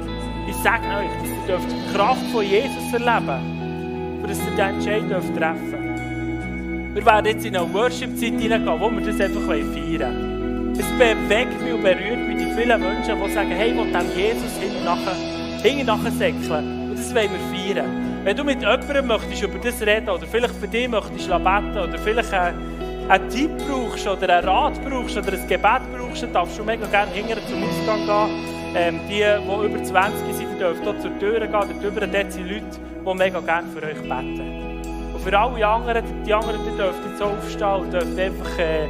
Ich 0.47 0.55
sage 0.57 0.83
euch, 0.83 1.09
dass 1.21 1.29
ihr 1.29 1.47
dürft 1.47 1.71
die 1.71 1.93
Kraft 1.95 2.25
von 2.31 2.43
Jesus 2.43 2.93
erleben 2.93 4.19
für 4.21 4.27
dass 4.27 4.39
ihr 4.39 4.45
diesen 4.51 4.59
Entscheid 4.59 5.09
dürft 5.09 5.35
treffen 5.35 6.91
Wir 6.93 7.05
werden 7.05 7.25
jetzt 7.25 7.45
in 7.45 7.55
eine 7.55 7.73
Worship-Zeit 7.73 8.39
hineingehen, 8.39 8.79
wo 8.79 8.89
wir 8.89 9.01
das 9.01 9.19
einfach 9.21 9.41
feiern 9.41 9.73
wollen. 9.73 10.75
Es 10.77 10.87
bewegt 10.97 11.61
mich 11.61 11.73
und 11.73 11.83
berührt 11.83 12.27
mich, 12.27 12.37
die 12.37 12.51
vielen 12.55 12.81
Menschen, 12.81 13.23
die 13.23 13.31
sagen, 13.31 13.51
hey, 13.51 13.71
ich 13.71 13.77
will 13.77 13.91
dem 13.91 14.17
Jesus 14.17 14.57
hinten 14.59 14.83
nachher, 14.83 15.15
hinten 15.61 16.17
säckeln. 16.17 16.89
Und 16.89 16.99
das 16.99 17.13
wollen 17.13 17.29
wir 17.31 17.75
feiern. 17.75 18.21
Wenn 18.23 18.37
du 18.37 18.43
mit 18.43 18.61
jemandem 18.61 19.07
möchtest 19.07 19.43
über 19.43 19.59
das 19.59 19.81
reden 19.81 20.09
oder 20.09 20.25
vielleicht 20.25 20.55
für 20.55 20.67
dich 20.67 20.87
möchtest 20.87 21.27
beten 21.27 21.77
oder 21.77 21.97
vielleicht 21.99 22.33
einen, 22.33 23.09
einen 23.09 23.29
Tipp 23.29 23.51
brauchst 23.67 24.07
oder 24.07 24.37
einen 24.37 24.47
Rat 24.47 24.73
brauchst 24.83 25.17
oder 25.17 25.33
ein 25.33 25.47
Gebet 25.47 25.81
brauchst, 25.95 26.23
dann 26.23 26.33
darfst 26.33 26.57
du 26.57 26.63
mega 26.63 26.85
gerne 26.87 27.11
hinterher 27.11 27.45
zum 27.47 27.63
Ausgang 27.63 28.05
gehen. 28.05 28.52
Ähm, 28.75 28.99
die, 29.07 29.21
die 29.21 29.65
über 29.65 29.83
20 29.83 30.33
sind, 30.35 30.59
dürfen 30.59 30.83
hier 30.83 30.99
zur 30.99 31.19
Tür 31.19 31.39
gehen. 31.39 31.51
Dort 31.51 32.13
dort 32.13 32.31
sind 32.31 32.49
Leute, 32.49 32.65
die 33.05 33.13
mega 33.13 33.39
gerne 33.39 33.67
für 33.69 33.85
euch 33.85 34.01
beten. 34.01 34.81
Und 35.13 35.21
für 35.21 35.37
alle 35.37 35.67
anderen, 35.67 36.03
die 36.25 36.33
anderen 36.33 36.59
die 36.65 36.75
dürfen 36.75 37.11
jetzt 37.11 37.21
aufstehen 37.21 37.81
und 37.81 37.93
dürfen 37.93 38.19
einfach 38.19 38.59
äh, 38.59 38.87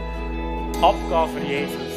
abgehen 0.82 1.30
für 1.36 1.46
Jesus. 1.46 1.93